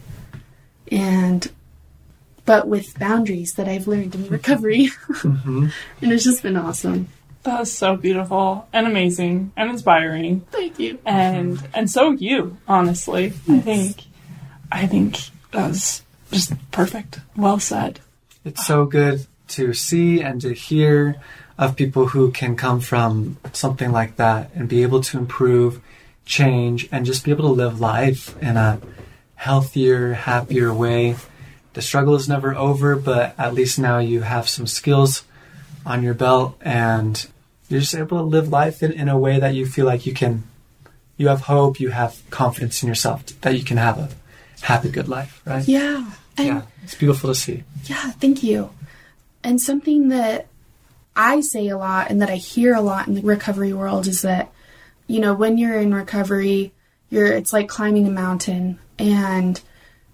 And 0.92 1.52
but 2.46 2.68
with 2.68 2.98
boundaries 2.98 3.54
that 3.54 3.68
I've 3.68 3.88
learned 3.88 4.16
in 4.16 4.28
recovery. 4.28 4.90
Mm-hmm. 5.22 5.68
and 6.02 6.12
it's 6.12 6.24
just 6.24 6.42
been 6.42 6.58
awesome. 6.58 7.08
That 7.44 7.62
is 7.62 7.72
so 7.72 7.96
beautiful 7.96 8.68
and 8.74 8.88
amazing 8.88 9.52
and 9.56 9.70
inspiring. 9.70 10.42
Thank 10.52 10.80
you. 10.80 11.00
And 11.06 11.62
and 11.74 11.90
so 11.90 12.12
you, 12.12 12.58
honestly. 12.68 13.34
Yes. 13.46 13.50
I 13.50 13.60
think 13.60 13.98
I 14.72 14.88
think 14.88 15.20
that's 15.52 16.04
just 16.32 16.54
perfect. 16.72 17.20
Well 17.36 17.60
said. 17.60 18.00
It's 18.44 18.66
so 18.66 18.86
good 18.86 19.28
to 19.50 19.74
see 19.74 20.22
and 20.22 20.42
to 20.42 20.54
hear 20.54 21.22
of 21.58 21.76
people 21.76 22.08
who 22.08 22.32
can 22.32 22.56
come 22.56 22.80
from 22.80 23.38
something 23.54 23.92
like 23.92 24.16
that 24.16 24.50
and 24.56 24.68
be 24.68 24.82
able 24.82 25.02
to 25.02 25.18
improve, 25.18 25.80
change, 26.26 26.88
and 26.92 27.06
just 27.06 27.24
be 27.24 27.32
able 27.32 27.50
to 27.50 27.54
live 27.54 27.80
life 27.80 28.36
in 28.42 28.58
a 28.58 28.82
healthier, 29.36 30.14
happier 30.14 30.74
way. 30.74 31.16
The 31.74 31.82
struggle 31.82 32.16
is 32.16 32.28
never 32.28 32.56
over, 32.56 32.96
but 32.96 33.36
at 33.38 33.54
least 33.54 33.78
now 33.78 34.00
you 34.00 34.22
have 34.22 34.50
some 34.50 34.68
skills 34.68 35.24
on 35.86 36.04
your 36.04 36.14
belt 36.14 36.58
and 36.62 37.28
you're 37.70 37.80
just 37.80 37.96
able 37.96 38.18
to 38.18 38.24
live 38.24 38.50
life 38.50 38.84
in, 38.84 38.92
in 38.92 39.08
a 39.08 39.18
way 39.18 39.40
that 39.40 39.54
you 39.54 39.66
feel 39.66 39.86
like 39.86 40.06
you 40.06 40.14
can, 40.14 40.44
you 41.18 41.28
have 41.28 41.42
hope, 41.42 41.80
you 41.80 41.90
have 41.90 42.22
confidence 42.30 42.82
in 42.84 42.90
yourself 42.90 43.26
that 43.42 43.58
you 43.58 43.64
can 43.64 43.78
have 43.78 43.98
a 43.98 44.10
happy, 44.62 44.90
good 44.90 45.08
life, 45.08 45.42
right? 45.46 45.68
Yeah. 45.68 46.12
Yeah. 46.38 46.62
It's 46.84 46.96
beautiful 46.96 47.30
to 47.30 47.36
see. 47.36 47.64
Yeah, 47.86 48.12
thank 48.12 48.44
you. 48.44 48.70
And 49.44 49.62
something 49.62 50.10
that 50.10 50.48
I 51.16 51.42
say 51.42 51.68
a 51.68 51.78
lot 51.78 52.10
and 52.10 52.22
that 52.22 52.30
I 52.30 52.36
hear 52.36 52.74
a 52.74 52.82
lot 52.82 53.08
in 53.08 53.16
the 53.16 53.22
recovery 53.22 53.74
world 53.74 54.08
is 54.08 54.22
that, 54.22 54.52
you 55.08 55.20
know, 55.20 55.34
when 55.34 55.58
you're 55.58 55.80
in 55.80 55.94
recovery, 55.94 56.74
you're 57.10 57.28
it's 57.28 57.52
like 57.52 57.68
climbing 57.68 58.08
a 58.08 58.12
mountain 58.12 58.80
and 58.98 59.62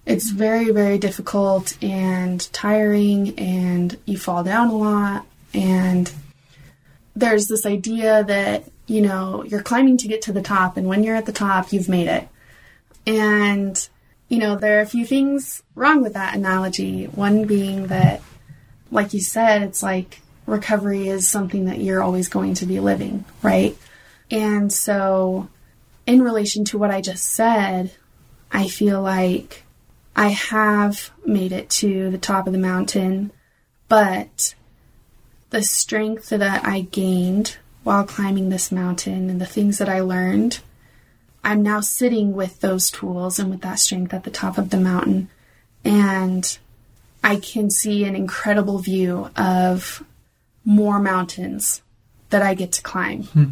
it's 0.06 0.30
very, 0.30 0.70
very 0.70 0.98
difficult 0.98 1.76
and 1.82 2.52
tiring 2.52 3.38
and 3.38 3.96
you 4.06 4.18
fall 4.18 4.42
down 4.42 4.68
a 4.68 4.76
lot 4.76 5.26
and 5.54 6.12
there's 7.14 7.46
this 7.46 7.66
idea 7.66 8.24
that, 8.24 8.64
you 8.86 9.02
know, 9.02 9.44
you're 9.44 9.62
climbing 9.62 9.96
to 9.98 10.08
get 10.08 10.22
to 10.22 10.32
the 10.32 10.42
top 10.42 10.76
and 10.76 10.86
when 10.86 11.04
you're 11.04 11.16
at 11.16 11.26
the 11.26 11.32
top, 11.32 11.72
you've 11.72 11.88
made 11.88 12.08
it. 12.08 12.28
And, 13.06 13.88
you 14.28 14.38
know, 14.38 14.56
there 14.56 14.78
are 14.78 14.82
a 14.82 14.86
few 14.86 15.06
things 15.06 15.62
wrong 15.74 16.02
with 16.02 16.14
that 16.14 16.36
analogy. 16.36 17.06
One 17.06 17.46
being 17.46 17.86
that, 17.86 18.20
like 18.90 19.14
you 19.14 19.20
said, 19.20 19.62
it's 19.62 19.82
like 19.82 20.20
recovery 20.46 21.08
is 21.08 21.28
something 21.28 21.66
that 21.66 21.80
you're 21.80 22.02
always 22.02 22.28
going 22.28 22.54
to 22.54 22.66
be 22.66 22.80
living, 22.80 23.24
right? 23.42 23.76
And 24.30 24.72
so, 24.72 25.48
in 26.06 26.22
relation 26.22 26.64
to 26.66 26.78
what 26.78 26.90
I 26.90 27.00
just 27.00 27.24
said, 27.24 27.92
I 28.52 28.68
feel 28.68 29.00
like 29.00 29.64
I 30.14 30.28
have 30.28 31.10
made 31.24 31.52
it 31.52 31.70
to 31.70 32.10
the 32.10 32.18
top 32.18 32.46
of 32.46 32.52
the 32.52 32.58
mountain, 32.58 33.30
but 33.88 34.54
the 35.50 35.62
strength 35.62 36.28
that 36.30 36.66
I 36.66 36.80
gained 36.82 37.56
while 37.82 38.04
climbing 38.04 38.50
this 38.50 38.70
mountain 38.70 39.30
and 39.30 39.40
the 39.40 39.46
things 39.46 39.78
that 39.78 39.88
I 39.88 40.00
learned, 40.00 40.60
I'm 41.44 41.62
now 41.62 41.80
sitting 41.80 42.34
with 42.34 42.60
those 42.60 42.90
tools 42.90 43.38
and 43.38 43.50
with 43.50 43.60
that 43.62 43.78
strength 43.78 44.12
at 44.12 44.24
the 44.24 44.30
top 44.30 44.58
of 44.58 44.70
the 44.70 44.80
mountain. 44.80 45.28
And 45.84 46.58
I 47.22 47.36
can 47.36 47.70
see 47.70 48.04
an 48.04 48.16
incredible 48.16 48.78
view 48.78 49.30
of 49.36 50.04
more 50.64 50.98
mountains 50.98 51.82
that 52.30 52.42
I 52.42 52.54
get 52.54 52.72
to 52.72 52.82
climb. 52.82 53.22
Hmm. 53.24 53.44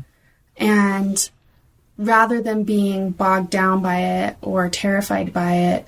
And 0.56 1.30
rather 1.96 2.42
than 2.42 2.64
being 2.64 3.10
bogged 3.10 3.50
down 3.50 3.82
by 3.82 4.00
it 4.00 4.36
or 4.42 4.68
terrified 4.68 5.32
by 5.32 5.52
it, 5.54 5.86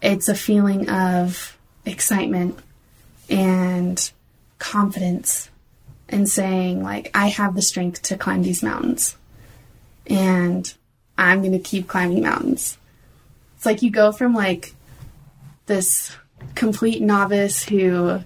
it's 0.00 0.28
a 0.28 0.34
feeling 0.34 0.88
of 0.88 1.58
excitement 1.84 2.58
and 3.28 4.10
confidence 4.58 5.50
and 6.08 6.28
saying, 6.28 6.82
like, 6.82 7.10
I 7.14 7.28
have 7.28 7.54
the 7.54 7.62
strength 7.62 8.02
to 8.02 8.16
climb 8.16 8.42
these 8.42 8.62
mountains. 8.62 9.16
And 10.06 10.72
I'm 11.16 11.40
going 11.40 11.52
to 11.52 11.58
keep 11.58 11.88
climbing 11.88 12.22
mountains. 12.22 12.78
It's 13.56 13.66
like 13.66 13.82
you 13.82 13.90
go 13.90 14.12
from 14.12 14.34
like 14.34 14.74
this 15.66 16.14
complete 16.54 17.00
novice 17.00 17.64
who 17.64 18.20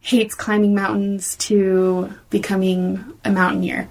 hates 0.00 0.34
climbing 0.34 0.74
mountains 0.74 1.36
to 1.36 2.12
becoming 2.30 3.04
a 3.24 3.30
mountaineer. 3.30 3.88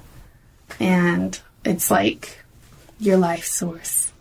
And 0.80 1.40
it's 1.64 1.90
like 1.90 2.40
your 3.00 3.18
life 3.18 3.46
source. 3.46 4.12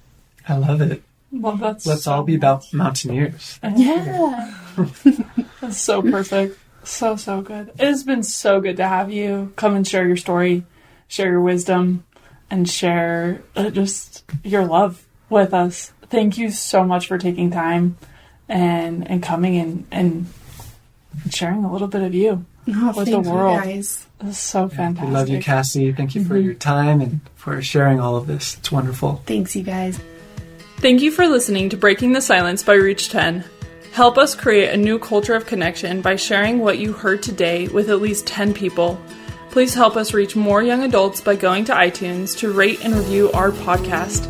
I 0.49 0.57
love 0.57 0.81
it. 0.81 1.03
Well, 1.31 1.57
that's 1.57 1.87
Let's 1.87 2.05
so 2.05 2.13
all 2.13 2.23
be 2.23 2.37
about 2.37 2.73
mountaineers. 2.73 3.59
Yeah. 3.63 4.55
that's 5.61 5.81
so 5.81 6.01
perfect. 6.03 6.59
So, 6.85 7.17
so 7.17 7.43
good. 7.43 7.69
It 7.69 7.81
has 7.81 8.03
been 8.03 8.23
so 8.23 8.61
good 8.61 8.79
to 8.79 8.89
have 8.89 9.13
you 9.13 9.53
come 9.57 9.75
and 9.75 9.87
share 9.87 10.07
your 10.07 10.17
story, 10.17 10.65
share 11.07 11.31
your 11.31 11.43
wisdom, 11.43 12.05
and 12.51 12.69
share 12.69 13.43
uh, 13.57 13.71
just 13.71 14.25
your 14.45 14.65
love 14.65 15.07
with 15.31 15.53
us. 15.55 15.93
Thank 16.09 16.39
you 16.39 16.51
so 16.51 16.85
much 16.85 17.07
for 17.07 17.19
taking 17.19 17.51
time 17.51 17.99
and 18.49 19.09
and 19.09 19.23
coming 19.23 19.59
and 19.59 19.87
and 19.91 20.27
sharing 21.31 21.65
a 21.65 21.73
little 21.73 21.89
bit 21.89 22.03
of 22.03 22.15
you 22.15 22.45
oh, 22.69 22.95
with 22.97 23.11
the 23.11 23.21
world. 23.21 23.63
guys. 23.63 24.07
This 24.21 24.31
is 24.31 24.39
so 24.39 24.69
fantastic. 24.69 25.09
We 25.09 25.15
love 25.15 25.29
you, 25.29 25.41
Cassie. 25.41 25.93
Thank 25.93 26.15
you 26.15 26.25
for 26.25 26.35
mm-hmm. 26.35 26.45
your 26.45 26.55
time 26.55 27.01
and 27.01 27.21
for 27.37 27.63
sharing 27.63 28.01
all 28.01 28.17
of 28.17 28.27
this. 28.27 28.57
It's 28.57 28.73
wonderful. 28.73 29.23
Thanks, 29.27 29.55
you 29.55 29.63
guys. 29.63 30.01
Thank 30.79 31.03
you 31.03 31.11
for 31.11 31.27
listening 31.27 31.71
to 31.71 31.77
Breaking 31.77 32.13
the 32.13 32.21
Silence 32.21 32.63
by 32.63 32.75
Reach 32.75 33.11
10. 33.11 33.45
Help 33.93 34.17
us 34.17 34.35
create 34.35 34.71
a 34.71 34.77
new 34.77 34.99
culture 34.99 35.35
of 35.35 35.47
connection 35.47 36.01
by 36.03 36.17
sharing 36.17 36.61
what 36.61 36.79
you 36.79 36.93
heard 36.93 37.23
today 37.23 37.69
with 37.69 37.91
at 37.91 38.01
least 38.01 38.27
10 38.27 38.55
people. 38.55 39.01
Please 39.59 39.75
help 39.75 39.97
us 39.97 40.15
reach 40.15 40.37
more 40.37 40.63
young 40.63 40.85
adults 40.85 41.21
by 41.21 41.35
going 41.35 41.65
to 41.65 41.73
iTunes 41.73 42.39
to 42.39 42.53
rate 42.53 42.85
and 42.85 42.95
review 42.95 43.29
our 43.33 43.51
podcast. 43.51 44.25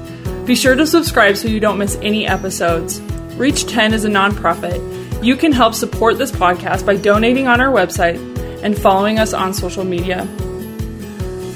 Be 0.46 0.54
sure 0.54 0.74
to 0.74 0.86
subscribe 0.86 1.36
so 1.36 1.48
you 1.48 1.60
don't 1.60 1.76
miss 1.76 1.98
any 2.00 2.26
episodes. 2.26 2.98
Reach 3.36 3.66
10 3.66 3.92
is 3.92 4.06
a 4.06 4.08
nonprofit 4.08 4.80
you 5.22 5.36
can 5.36 5.52
help 5.52 5.74
support 5.74 6.16
this 6.16 6.32
podcast 6.32 6.86
by 6.86 6.96
donating 6.96 7.46
on 7.46 7.60
our 7.60 7.70
website 7.70 8.16
and 8.62 8.78
following 8.78 9.18
us 9.18 9.34
on 9.34 9.52
social 9.52 9.84
media. 9.84 10.26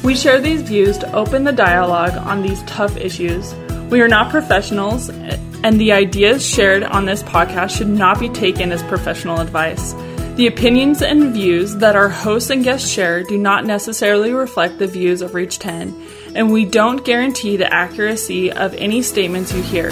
We 0.05 0.17
share 0.17 0.39
these 0.39 0.61
views 0.61 0.99
to 0.99 1.11
open 1.15 1.45
the 1.45 1.53
dialogue 1.53 2.13
on 2.13 2.43
these 2.43 2.63
tough 2.65 2.99
issues. 2.99 3.55
We 3.89 4.03
are 4.03 4.09
not 4.09 4.31
professionals, 4.31 5.09
and 5.09 5.81
the 5.81 5.93
ideas 5.93 6.47
shared 6.47 6.83
on 6.83 7.07
this 7.07 7.23
podcast 7.23 7.71
should 7.71 7.89
not 7.89 8.21
be 8.21 8.29
taken 8.29 8.71
as 8.71 8.83
professional 8.83 9.41
advice. 9.41 9.95
The 10.37 10.47
opinions 10.47 11.03
and 11.03 11.35
views 11.35 11.77
that 11.77 11.95
our 11.95 12.09
hosts 12.09 12.49
and 12.49 12.65
guests 12.65 12.89
share 12.89 13.23
do 13.23 13.37
not 13.37 13.67
necessarily 13.67 14.33
reflect 14.33 14.79
the 14.79 14.87
views 14.87 15.21
of 15.21 15.35
Reach 15.35 15.59
10, 15.59 15.95
and 16.35 16.51
we 16.51 16.65
don't 16.65 17.05
guarantee 17.05 17.59
the 17.59 17.71
accuracy 17.71 18.51
of 18.51 18.73
any 18.75 19.03
statements 19.03 19.53
you 19.53 19.61
hear. 19.63 19.91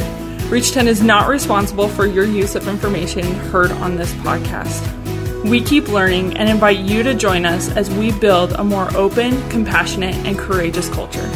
Reach 0.49 0.72
10 0.72 0.88
is 0.88 1.03
not 1.03 1.28
responsible 1.28 1.88
for 1.88 2.07
your 2.07 2.24
use 2.24 2.55
of 2.55 2.68
information 2.68 3.22
heard 3.22 3.70
on 3.70 3.97
this 3.97 4.14
podcast. 4.14 4.80
We 5.45 5.61
keep 5.61 5.88
learning 5.88 6.38
and 6.38 6.49
invite 6.49 6.78
you 6.78 7.03
to 7.03 7.12
join 7.12 7.45
us 7.45 7.68
as 7.76 7.91
we 7.91 8.11
build 8.11 8.53
a 8.53 8.64
more 8.64 8.91
open, 8.97 9.47
compassionate, 9.51 10.14
and 10.26 10.38
courageous 10.38 10.88
culture. 10.88 11.30